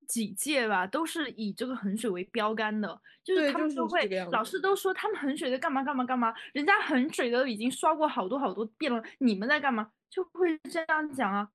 [0.08, 9.92] 几届吧，都是以这个衡水为标杆的，就是他们都会，老师都说他们衡水在干嘛干嘛干嘛，人家衡水都已经刷过好多好多遍了，你们在干嘛？
[10.10, 11.50] 就会这样讲啊？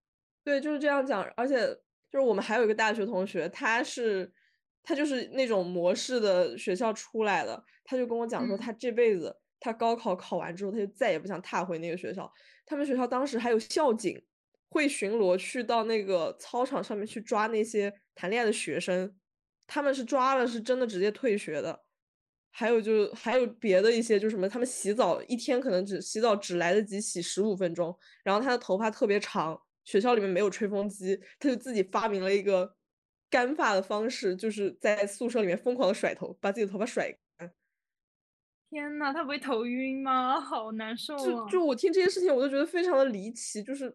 [0.44, 1.22] 对，就是这样讲。
[1.36, 1.66] 而且
[2.10, 4.30] 就是我们还有一个大学同学，他是
[4.82, 12.30] 他就是那种模式的学校出来的，他就跟我讲说，他这辈子他高考考完之后，他就再也不想踏回那个学校。
[12.66, 14.22] 他们学校当时还有校警。
[14.72, 19.14] 会巡逻去到那个操场上面去抓那些谈恋爱的学生，
[19.66, 21.84] 他们是抓了是真的直接退学的。
[22.50, 27.94] 还有就还有别的一些，就什么他们洗澡一天可能只洗澡只来得及洗十五分钟，
[28.24, 32.74] 然后他的头发特别长，学校里面没有吹风机，他就自己发明了一个
[33.28, 37.52] 干发的方式，就是在宿舍里面疯狂的甩头，把自己的头发甩干。
[38.70, 40.40] 天呐，他不会头晕吗？
[40.40, 41.24] 好难受啊！
[41.24, 43.94] 就就我听这些事情，我都觉得非常的离奇，就是。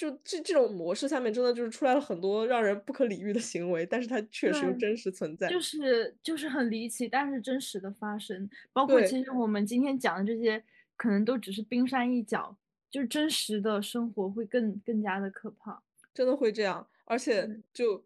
[0.00, 8.48] 就这这种模式下面，真的就是出来了很多让人不可理喻的行为，但是它确实又真实存在，就是就是很离奇，但是真实的发生。
[8.72, 10.64] 包括其实我们今天讲的这些，
[10.96, 12.56] 可能都只是冰山一角，
[12.90, 15.82] 就是真实的生活会更更加的可怕，
[16.14, 16.88] 真的会这样。
[17.04, 18.02] 而且就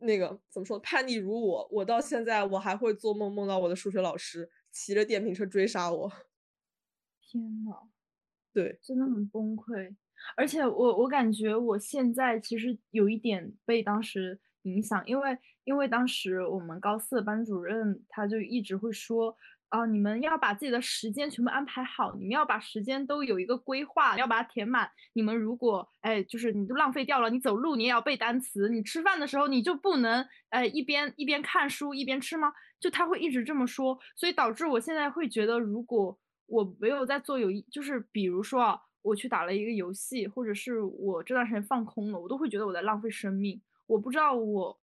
[0.00, 6.12] 那个怎么说，叛逆如我，我到现在我还会做梦，梦到我的数学老师骑着电瓶车追杀我。
[7.22, 7.88] 天呐，
[8.52, 9.96] 对，真的很崩溃。
[10.34, 19.36] 而且我我感觉我现在其实有一点被当时影响，因为因为当时我们高四的班主任他就一直会说
[19.68, 24.90] 啊，你们要把自己的时间全部安排好，你们要把时间都有一个规划，要把它填满。
[25.12, 32.52] 你们如果哎，就是你都浪费掉了，你走路你也要背单词，你吃饭的时候你就不能哎一边一边看书一边吃吗？
[32.78, 38.80] 就他会一直这么说，所以导致我现在会觉得，如果我没有在做有，就是比如说啊。
[39.06, 43.62] 我去打了一个游戏，或者是我这段时间放空了，我都会觉得我在浪费生命。
[43.86, 44.80] 我不知道我，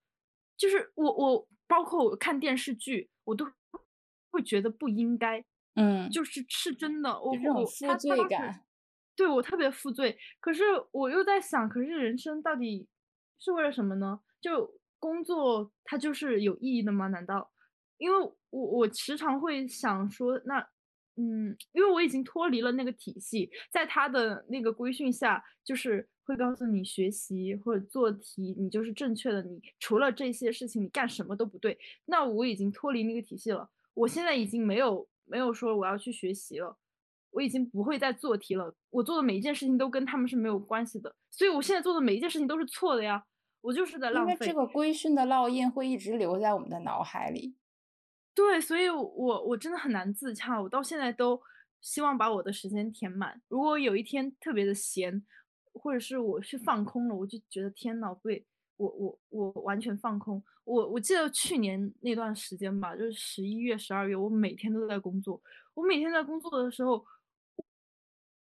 [0.56, 3.44] 就是我我包括我看电视剧，我都
[4.30, 5.44] 会觉得不应该。
[5.74, 8.64] 嗯，就是是真的，我我负罪感，
[9.16, 10.16] 对我特别负罪。
[10.38, 10.62] 可是
[10.92, 12.86] 我又在想，可是人生到底
[13.40, 14.20] 是为了什么呢？
[14.40, 17.08] 就工作它就是有意义的吗？
[17.08, 17.50] 难道？
[17.96, 18.18] 因为
[18.50, 20.68] 我我时常会想说那。
[21.16, 29.42] 嗯，因为我已经脱离了那个体系，在他的那个规训下，就是会告诉你学习或者做题，你就是正确的。
[29.42, 31.78] 你除了这些事情，你干什么都不对。
[32.06, 36.76] 那我已经脱离那个体系了，我现在已经没有没有说我要去学习了，
[37.30, 38.74] 我已经不会再做题了。
[38.90, 43.24] 我做的每一件事情都跟他们是没有关系的，所以我现在做的每一件事情都是错的呀。
[43.60, 44.32] 我就是在浪费。
[44.32, 47.54] 因为这个规训的烙印会一直留在我们的脑海里。
[48.34, 50.60] 对，所以，我我真的很难自洽。
[50.60, 51.40] 我到现在都
[51.80, 53.40] 希望把我的时间填满。
[53.48, 55.22] 如果有一天特别的闲，
[55.74, 60.42] 或者是我去放空了，我就觉得天呐，被我我我完全放空。
[60.64, 65.42] 我我记得去年那段时间吧，就是十一月、十二月，我每天都在工作。
[65.74, 67.04] 我每天在工作的时候，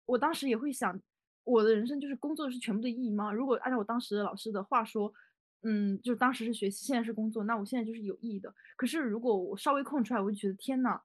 [0.05, 0.99] 我当时也会想，
[1.45, 3.31] 我的人生就是工作是全部的意义吗？
[3.31, 5.11] 如果按照我当时的老师的话说，
[5.61, 8.55] 嗯，就当时是学习，现在是工作，那我现在就是有意义的。
[8.77, 11.01] 可是如果我稍微空出来，我就觉得天呐，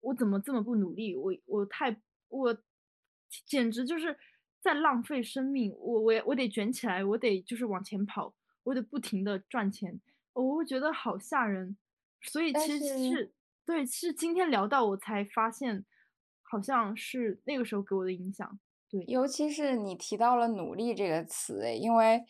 [0.00, 1.16] 我怎么这么不努力？
[1.16, 2.54] 我我太我
[3.46, 4.18] 简直就是
[4.60, 5.74] 在浪费生命。
[5.78, 9.98] 我我我得卷起来，我得就是往前跑，我得不停的赚钱。
[10.34, 11.78] 我会觉得好吓人。
[12.20, 13.32] 所以其实是
[13.64, 15.86] 对，是今天聊到我才发现，
[16.42, 18.60] 好像是那个时候给我的影响。
[18.90, 22.22] 对，尤其是你提到了“努力”这个词，因为。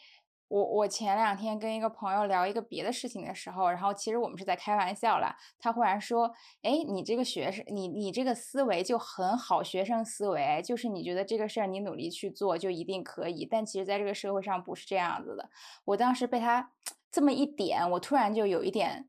[0.50, 5.36] 我我前两天跟一个朋友聊一个别的事情的时候，然后其实我们是在开玩笑啦。
[5.60, 6.32] 他忽然说
[6.62, 15.48] ：“哎，你这个学生，你你这个思维就很好，学生思维就是你觉得这个事儿你努力去做就一定可以，但其实在这个社会上不是这样子的。”
[15.86, 16.72] 我当时被他
[17.12, 19.08] 这么一点，我突然就有一点。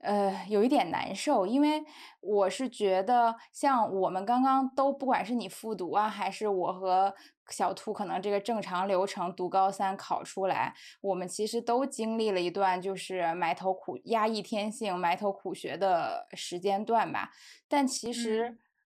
[0.00, 1.84] 呃，有一点难受，因为
[2.20, 7.14] 我是觉得，像我们刚刚都，不管是你复读啊，还是我和
[7.50, 17.30] 小兔，可能这个正常流程读高三考出来，我们其实都经历了一段就是埋头苦、压抑天性、埋头苦学的时间段吧。
[17.68, 18.56] 但其实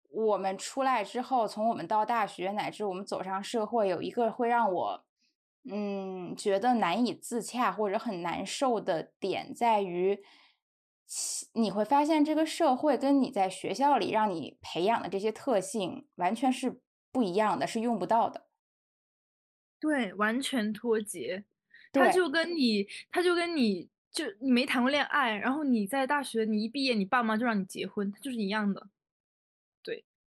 [0.09, 5.03] 我们出来之后，从我们到大学，乃至我们走上社会，有一个会让我，
[5.69, 10.23] 嗯，觉得难以自洽或者很难受的点在于。
[11.53, 16.79] 你会发现，这个社会跟你在学校里让你培养的这些特性完全是
[17.11, 18.47] 不一样的，是用不到的。
[19.79, 21.43] 对，完全脱节。
[21.91, 28.87] 他就跟你，他就跟你就你没谈过恋爱，然后你在大学，你一毕业，你爸妈就让你结婚，就是一样的。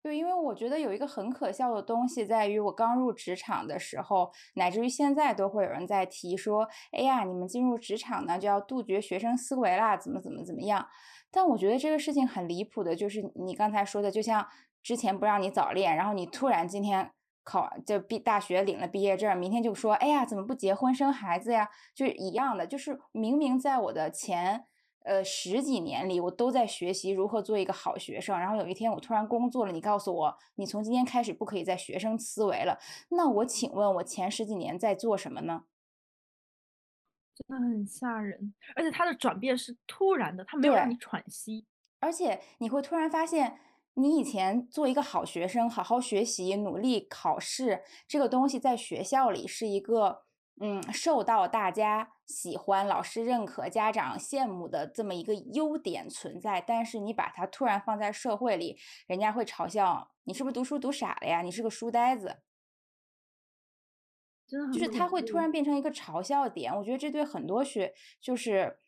[0.03, 10.89] 对，因为我觉得有一个很可笑的东西，在于我刚入职场的时候，乃至于现在都会有人在提说：“哎呀，你们进入职场呢，就要杜绝学生思维啦，怎么怎么怎么样。”
[11.31, 14.45] 但我觉得这个事情很离谱的，就是你刚才说的，就像
[14.83, 17.13] 之前不让你早恋，然后你突然今天
[17.45, 24.65] 考就毕大学领了毕业证，明天就说：“哎呀，怎么不结婚生孩子呀？”就一样的，就是明明在我的前。
[25.05, 28.39] 呃，十几年里，我都在学习如何做一个好学生。
[28.39, 32.79] 然后有一天，我突然工作了，你告诉我，你从今天开始不可以再学生思维了。
[33.09, 35.65] 那我请问，我前十几年在做什么呢？
[37.35, 41.67] 真的很吓人，而且他的转变是突然的，他没有让你喘息。
[41.99, 43.59] 而且你会突然发现，
[43.95, 50.25] 你以前做一个好学生，好好学习，努力考试，这个东西在学校里是一个。
[50.61, 61.43] 嗯，受到大家喜欢、老师认可、家长羡慕的这么一个优点存在，但是你把它突然放在社会里，人家会嘲笑你是不是读书读傻了呀？
[61.43, 62.43] 你是个书呆子，
[64.73, 66.73] 就是他会突然变成一个嘲笑点。
[66.77, 68.79] 我觉得这对很多学就是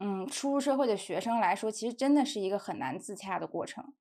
[0.00, 3.94] 嗯初入社会的学生来说，其实真的是一个很难自洽的过程。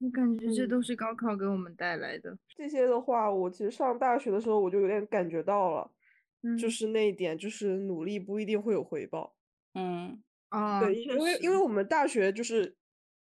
[0.00, 2.36] 我感觉这都是高考给我们带来的。
[2.48, 5.90] 这些的话，我其实上大学的时候我就有点感觉到了，
[6.58, 9.36] 就是那一点，就是努力不一定会有回报。
[9.74, 12.76] 嗯啊，对，因为因为我们大学就是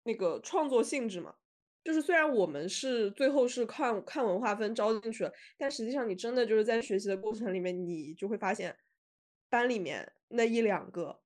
[0.05, 1.35] 那个创作性质嘛，
[1.83, 8.77] 就是虽然我们是最后是看看文化分招进去了，但实际上你真的就是在学习的过程里面，你就会发现
[9.49, 11.21] 班里面那一两个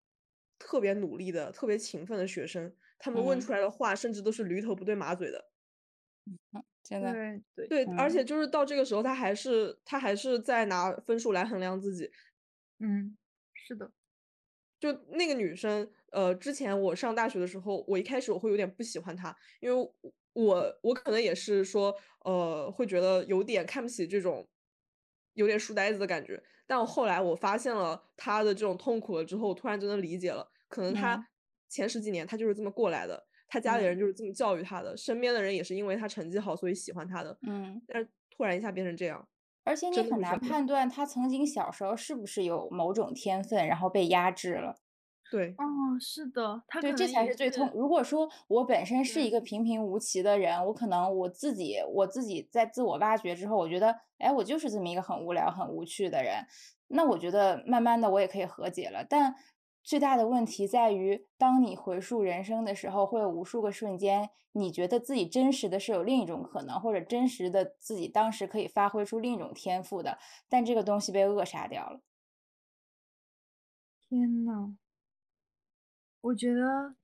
[0.59, 2.73] 特别努力的、特别勤奋的学生。
[3.01, 5.43] 他们问出来的话，甚至都是驴头不对马嘴的，
[6.85, 7.13] 现在
[7.57, 12.11] 对对，而且就是到这个时候，他还是他还是在拿分数来衡量自己。
[12.79, 13.17] 嗯，
[13.55, 13.91] 是的，
[14.79, 19.93] 就那个女生，呃，之前我上大学的时候，我一开始我会有点不喜欢她，因为
[20.33, 21.95] 我我可能也是说，
[22.25, 24.49] 呃，会觉得有点看不起这种
[25.35, 26.43] 有点书呆子的感觉。
[26.67, 31.30] 但我后来我发现了她的这种痛苦了之后，突然真的理解了，可能她。
[31.71, 37.39] 前十几年他就是这么过来的，他家里人就是这么教育他的，身边的人也是因为他成绩好所以喜欢他的。
[37.43, 39.27] 嗯，但是突然一下变成这样，
[39.65, 44.81] 而且你很难判断他曾经小时候是不是有某种天分，然后被压制了。
[45.31, 45.65] 对，哦，
[46.01, 47.71] 是的，他对，这才是最痛。
[47.73, 56.45] 如果说我本身是一个平平无奇的人，我可能我自己我自己在自我挖掘之后，我觉得，哎，我就是这么一个很无聊、很无趣的人，
[56.89, 59.37] 那我觉得慢慢的我也可以和解了，但。
[59.91, 70.17] 最大的问题在于，当你回溯人生的时候，会有无数个瞬间，你觉得自己真实的是有另一种可能，或者真实的自己当时可以发挥出另一种天赋的，
[70.49, 72.01] 但这个东西被扼杀掉了。
[74.09, 74.77] 天呐，
[76.21, 76.95] 我觉得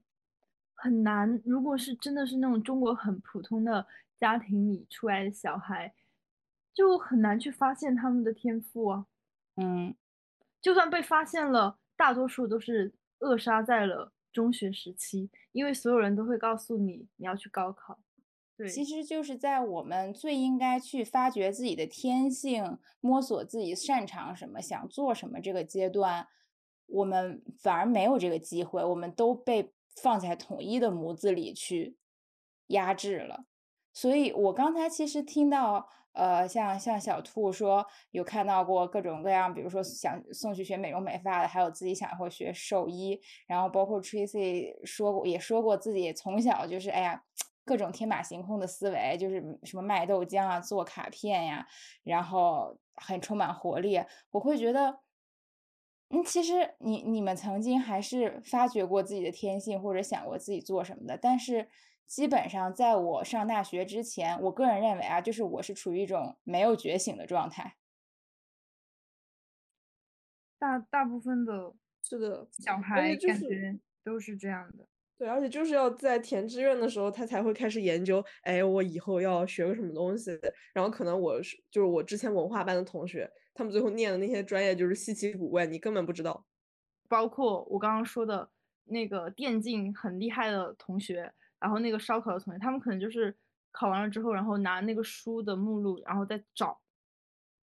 [0.76, 1.42] 很难。
[1.44, 3.84] 如果是真的是那种中国很普通的
[4.16, 5.92] 家庭里出来的小孩，
[6.72, 9.06] 就很难去发现他们的天赋啊。
[9.56, 9.96] 嗯。
[10.62, 17.98] 就算被发现了，大多数都是扼杀在了中学时期，因为所有人都会告诉你你要去高考。
[18.56, 26.28] 对，其实就是在我们最应该去发掘自己的天性，摸索自己擅长什么，想做什么这个阶段，
[26.86, 29.72] 我们反而没有这个机会，我们都被
[30.02, 31.96] 放在统一的模子里去
[32.68, 33.44] 压制了。
[33.92, 47.22] 所以我刚才其实听到，呃，像像小兔说有看到过各种各样，比如说想送去学美容美发的，还有自己想会学兽医，然后包括 Tracy 说过也说过自己从小就是哎呀。
[47.68, 51.66] 各种天马行空的思维，就是什么卖豆浆啊、做卡片呀，
[52.04, 54.00] 然后很充满活力。
[54.30, 55.00] 我会觉得，
[56.10, 61.18] 嗯，其实你你们曾经还是发掘过自己的天性，或者想过自己做什么的。
[61.20, 61.68] 但是
[62.06, 67.76] 基本上在我上大学之前，我个人认为啊，就是我是处于一种没有觉醒的状态。
[70.58, 74.86] 大大部分的是的，小孩感觉都是这样的。
[75.18, 80.38] 对，而且就是要在填志愿的时候，他才会开始研究，哎，我以后要学个什么东西。
[80.72, 86.46] 然后可能我是就是我之前文化班的同学，他们最后念的那些专业就是稀奇古怪，你根本不知道。
[87.08, 88.50] 包括我刚刚说的
[88.84, 91.32] 那个电竞很厉害的同学，
[91.66, 93.36] 然后那个烧烤的同学，他们可能就是
[93.72, 96.80] 考完了之后，然后拿那个书的目录，然后再找。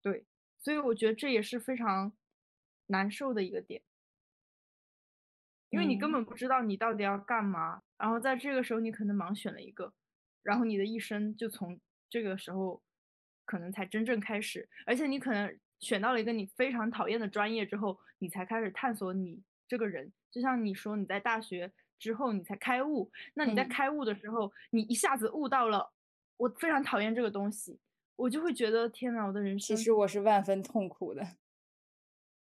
[0.02, 0.26] 对，
[0.58, 2.14] 所以我觉得这也是非常
[2.86, 3.82] 难受的一个点。
[5.70, 9.91] 因为你根本不知道你到底要干嘛，然后在这个时候你可能盲选了一个，
[10.43, 11.78] 然后你的一生就从
[12.10, 12.82] 这个时候
[13.43, 20.14] 可能才真正开始，而且你可能选到了一个你非常讨厌的专业之后，你才开始探索你这个人。
[20.32, 25.91] 就像你说你在大学之后你才开悟，那你在开悟的时候，你一下子悟到了
[26.38, 27.78] 我非常讨厌这个东西，
[28.16, 31.22] 我就会觉得天呐，我的人生其实我是万分痛苦的。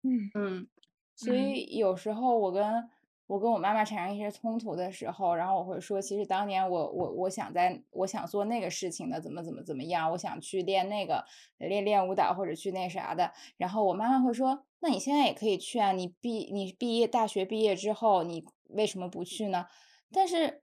[0.03, 0.69] 嗯嗯，
[1.17, 2.89] 所以有时候我跟。
[3.31, 11.25] 我跟我妈妈产生一些冲突的时候，然后我会说，其实当年我我我想在我想做那个事情的，怎么怎么怎么样，我想去练那个
[11.59, 13.33] 练练舞蹈或者去那啥的。
[13.57, 19.67] 然后我妈妈会说，那你现在也可以去啊，你毕你毕业大学毕业之后，你为什么不去呢？
[20.13, 20.63] 但是，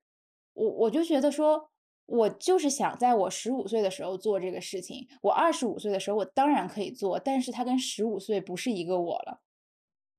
[0.54, 1.70] 我我就觉得说，
[2.06, 9.42] 我就是想在我十五岁的时候做这个事情，我二十五岁的时候我当然可以做，但是它跟十五岁不是一个我了。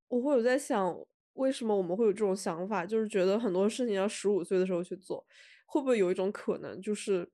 [0.08, 0.98] 我会有在想。
[1.34, 2.84] 为什么我们会有这种想法？
[2.84, 5.24] 就是觉得很多事情要十五岁的时候去做，
[5.66, 7.30] 会不会有一种可能，就是，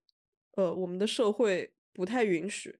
[0.56, 2.78] 呃，我们的社会不太允许，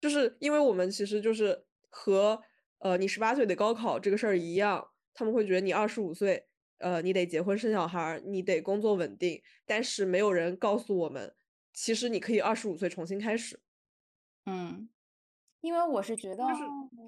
[0.00, 2.40] 就是因为我们其实就是和
[2.78, 4.86] 呃你十八岁得高考这个事儿一样，
[5.16, 6.46] 他们会觉得你二十五岁，
[6.78, 11.34] 呃，你得结婚生小孩，你得工作稳定，但是没有人告诉我们，
[11.72, 13.58] 其实你可以二十五岁重新开始。
[14.44, 14.88] 嗯。
[15.62, 16.44] 因为我是觉得，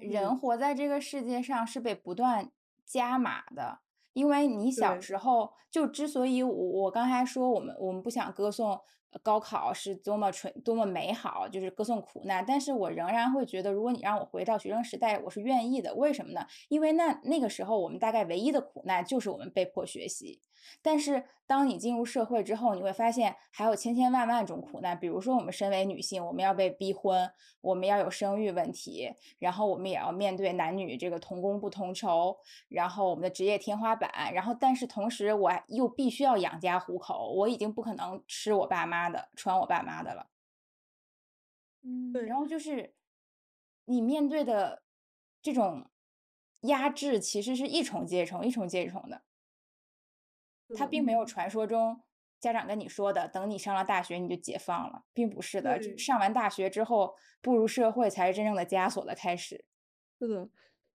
[0.01, 2.51] 人活在这个世界上是被不断
[2.83, 3.79] 加码的。
[4.11, 8.81] 因为你小时候就之所以我我刚才说我们我们不想歌颂
[9.23, 15.95] 高考是多么纯多么美好，就是歌颂苦难，但是我仍然会觉得，如果你让我回到学生时代，我是愿意的。
[15.95, 16.45] 为什么呢？
[16.67, 20.39] 因为那那个时候我们大概唯一的苦难就是我们被迫学习。
[20.81, 24.99] 但是，当你进入社会之后，你会发现还有千千万万种苦难。
[24.99, 27.31] 比如说，我们身为女性，我们要被逼婚，
[27.61, 32.37] 我们要有生育问题，然后我们也要面对男女这个同工不同酬，
[32.69, 34.33] 然后我们的职业天花板。
[34.33, 40.27] 然后，但是同时，我又必须要养家糊口，我已经不可能吃我爸妈的、穿我爸妈的了。
[41.83, 42.25] 嗯，对。
[42.25, 42.93] 然后就是
[43.85, 44.83] 你面对的
[45.41, 45.89] 这种
[46.61, 49.21] 压制，其实是一重接一重、一重接一重的。
[50.75, 52.01] 他并没有传说中
[52.39, 55.81] 家长跟你说的，等你上了大学你就解放了，并不是的。
[55.97, 59.65] 上完大学之后步入社会才是真正的枷锁的开始。
[60.19, 60.49] 是的，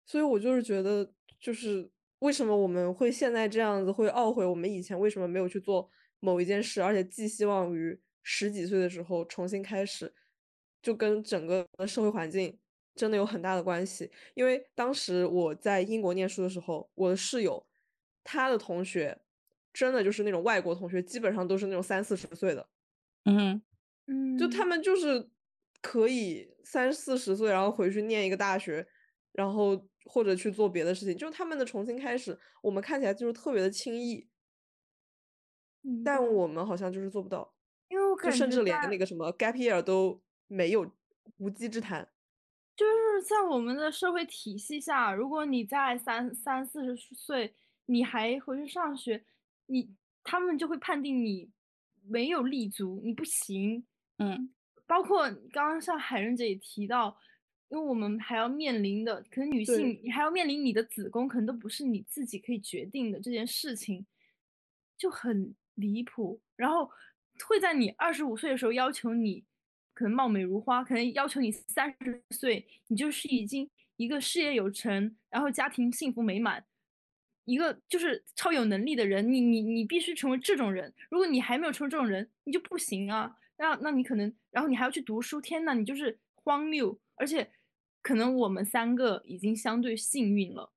[0.06, 1.90] 所以我就是觉得，就是
[2.20, 5.90] 为什么我们会现在这样子，会懊悔我们以前为什么没有去做
[6.20, 10.14] 某一件事，而且寄希望于十几岁的时候重新开始，
[10.80, 12.58] 就跟整个社会环境
[12.94, 14.10] 真的有很大的关系。
[14.32, 17.66] 因为当时我在英国念书的时候，我的室友
[18.22, 19.20] 他的同学。
[19.74, 22.66] 真的就是那种外国同学，基本上都是那种三四十岁的，
[23.24, 23.60] 嗯
[24.06, 25.28] 嗯，就他们就是
[25.82, 28.86] 可以三四十岁，然后回去念一个大学，
[29.32, 34.28] 然后或者去做别的事情，就他们的重新开始，我们看起来就是特别的轻易，
[36.04, 37.52] 但我们好像就是做不到，
[37.88, 40.88] 因为我感觉甚至连那个什么 gap year 都没有
[41.38, 42.08] 无稽之谈，
[42.76, 47.56] 就是在我们的社会体系下，如果你在三三四十岁，
[47.86, 49.24] 你还回去上学。
[49.66, 49.88] 你
[50.22, 51.50] 他们就会判定你
[52.06, 53.84] 没有立足，你不行。
[54.18, 54.50] 嗯，
[54.86, 57.16] 包括刚刚像海润姐也提到，
[57.68, 64.06] 因为我们还要面临的，可能女性你还要面临你的子宫，可能都不是你自己可以决定的这件事情，
[64.96, 66.40] 就很离谱。
[66.56, 66.90] 然后
[67.46, 69.44] 会在你二十五岁的时候要求你，
[69.92, 76.64] 可能貌美如花，可能要求你三十岁，你就是已经一个事业有成，然后家庭幸福美满，
[77.44, 80.92] 一个就是超有能力的人，你你你必须成为这种人。
[81.10, 83.36] 如果你还没有成为这种人，你就不行啊。
[83.56, 86.98] 那那你可能，然后你还要去读书，天呐，你就是荒谬。
[87.16, 87.48] 而且，
[88.02, 90.72] 可能我们三个已经相对幸运了，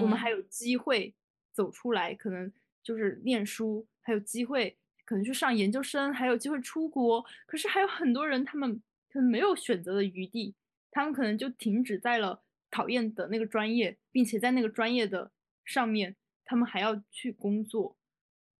[0.00, 1.14] 我们还有机会
[1.52, 2.50] 走出来，可能
[2.82, 7.22] 就是念书，还有机会可能去上研究生，还有机会出国。
[7.46, 8.80] 可是还有很多人，他们
[9.10, 10.54] 可能没有选择的余地，
[10.90, 15.30] 他们可能就停止在了讨厌的那个专业，并且在那个专业的
[15.64, 17.96] 上面，他们还要去工作。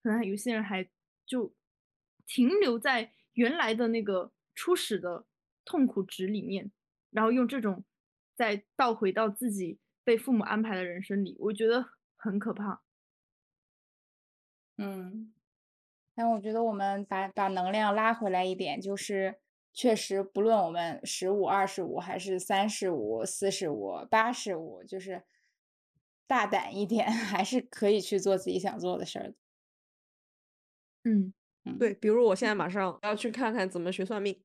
[0.02, 0.88] 可能有些人还
[1.26, 1.54] 就
[2.26, 3.12] 停留在。
[3.34, 5.24] 原来的那个初始的
[5.64, 6.70] 痛苦值里面，
[7.08, 7.82] 然后用这种
[8.34, 12.82] 再倒回到自己被父母安排的人生里，我觉得很可怕。
[14.76, 15.32] 嗯，
[16.14, 19.40] 但我觉得我们把把能量拉回来一点，就是
[19.72, 25.24] 确实不论我们十五、二十五，还是三十五、四十五、八十五，就是
[26.26, 29.34] 大胆一点， 还是可以去做自己想做的事儿
[31.04, 31.32] 嗯。
[31.78, 34.42] 对，比如我现在马上要去看看怎么学算命，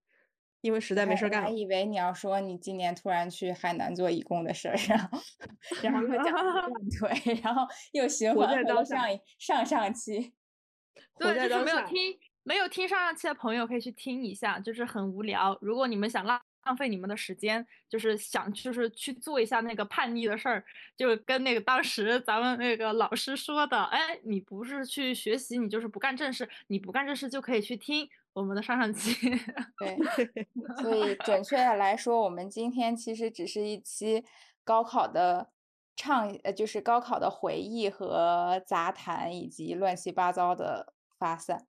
[0.62, 1.41] 因为实在没事干。
[1.41, 5.20] 还以为你要说你今年突然去海南做义工的事儿，然后
[5.82, 9.04] 然后又讲断 腿，然后又循环到上
[9.40, 10.36] 上上期。
[11.20, 15.58] 对，就是没有听没有听上上期的朋友可以去听一下，就是很无聊。
[15.62, 20.63] 如果你们想浪浪费你们的时间，就是想就是去做一下那个叛逆的事儿，
[20.97, 29.13] 就跟那个当时咱们那个老师说的，哎，你不是去学习，你就是不干正事，你不干正事就可以去听我们的上上期。
[29.79, 29.97] 对，
[30.81, 34.25] 所以准确的来说，我们今天其实只是一期
[34.65, 35.49] 高考的
[35.95, 41.65] 唱，呃，就是高考的回忆和杂谈，以及乱七八糟的发散。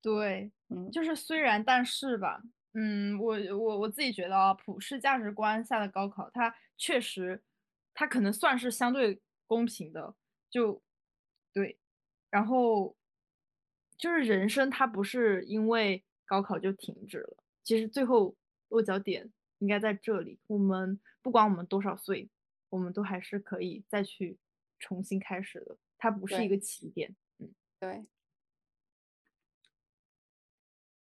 [0.00, 2.40] 对，嗯，就是虽然但是吧。
[2.78, 7.42] 嗯，我我我自己觉得啊，普世价值观下的高考，它确实，
[7.94, 10.14] 它可能算是相对公平的，
[10.50, 10.82] 就
[11.54, 11.78] 对。
[12.28, 12.94] 然后
[13.96, 18.36] 就是人生，它不是因为高考就停止了，其实最后
[18.68, 20.38] 落脚点应该在这里。
[20.46, 22.28] 我们不管我们多少岁，
[22.68, 24.36] 我们都还是可以再去
[24.78, 27.16] 重新开始的，它不是一个起点。
[27.38, 28.04] 嗯，对。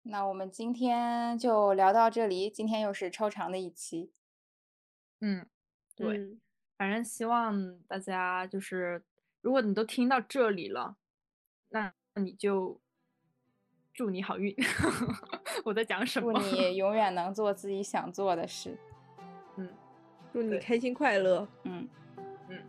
[0.10, 4.12] 那我们今天就聊到这里，今天又是超长的一期。
[5.20, 5.46] 嗯，
[5.96, 6.38] 对，
[6.78, 9.04] 反正希望大家就是，
[9.42, 10.96] 如果你都听到这里了，
[11.70, 12.80] 那你就
[13.94, 14.56] 祝你好运。
[15.66, 16.32] 我在讲什么？
[16.34, 18.78] 祝你永远能做自己想做的事。
[19.58, 19.70] 嗯，
[20.32, 21.48] 祝你开心快乐。
[21.64, 21.88] 嗯
[22.48, 22.64] 嗯，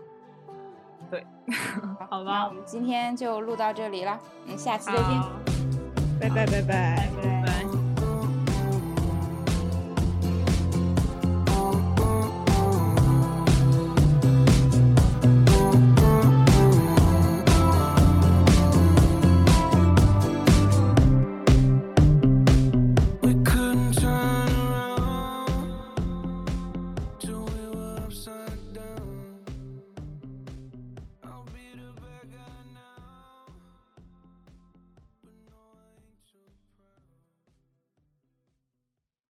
[1.10, 1.24] 对，
[2.10, 5.47] 好吧，那我们今天就录到这里了，嗯，下期再见。
[6.18, 7.37] 拜拜拜拜。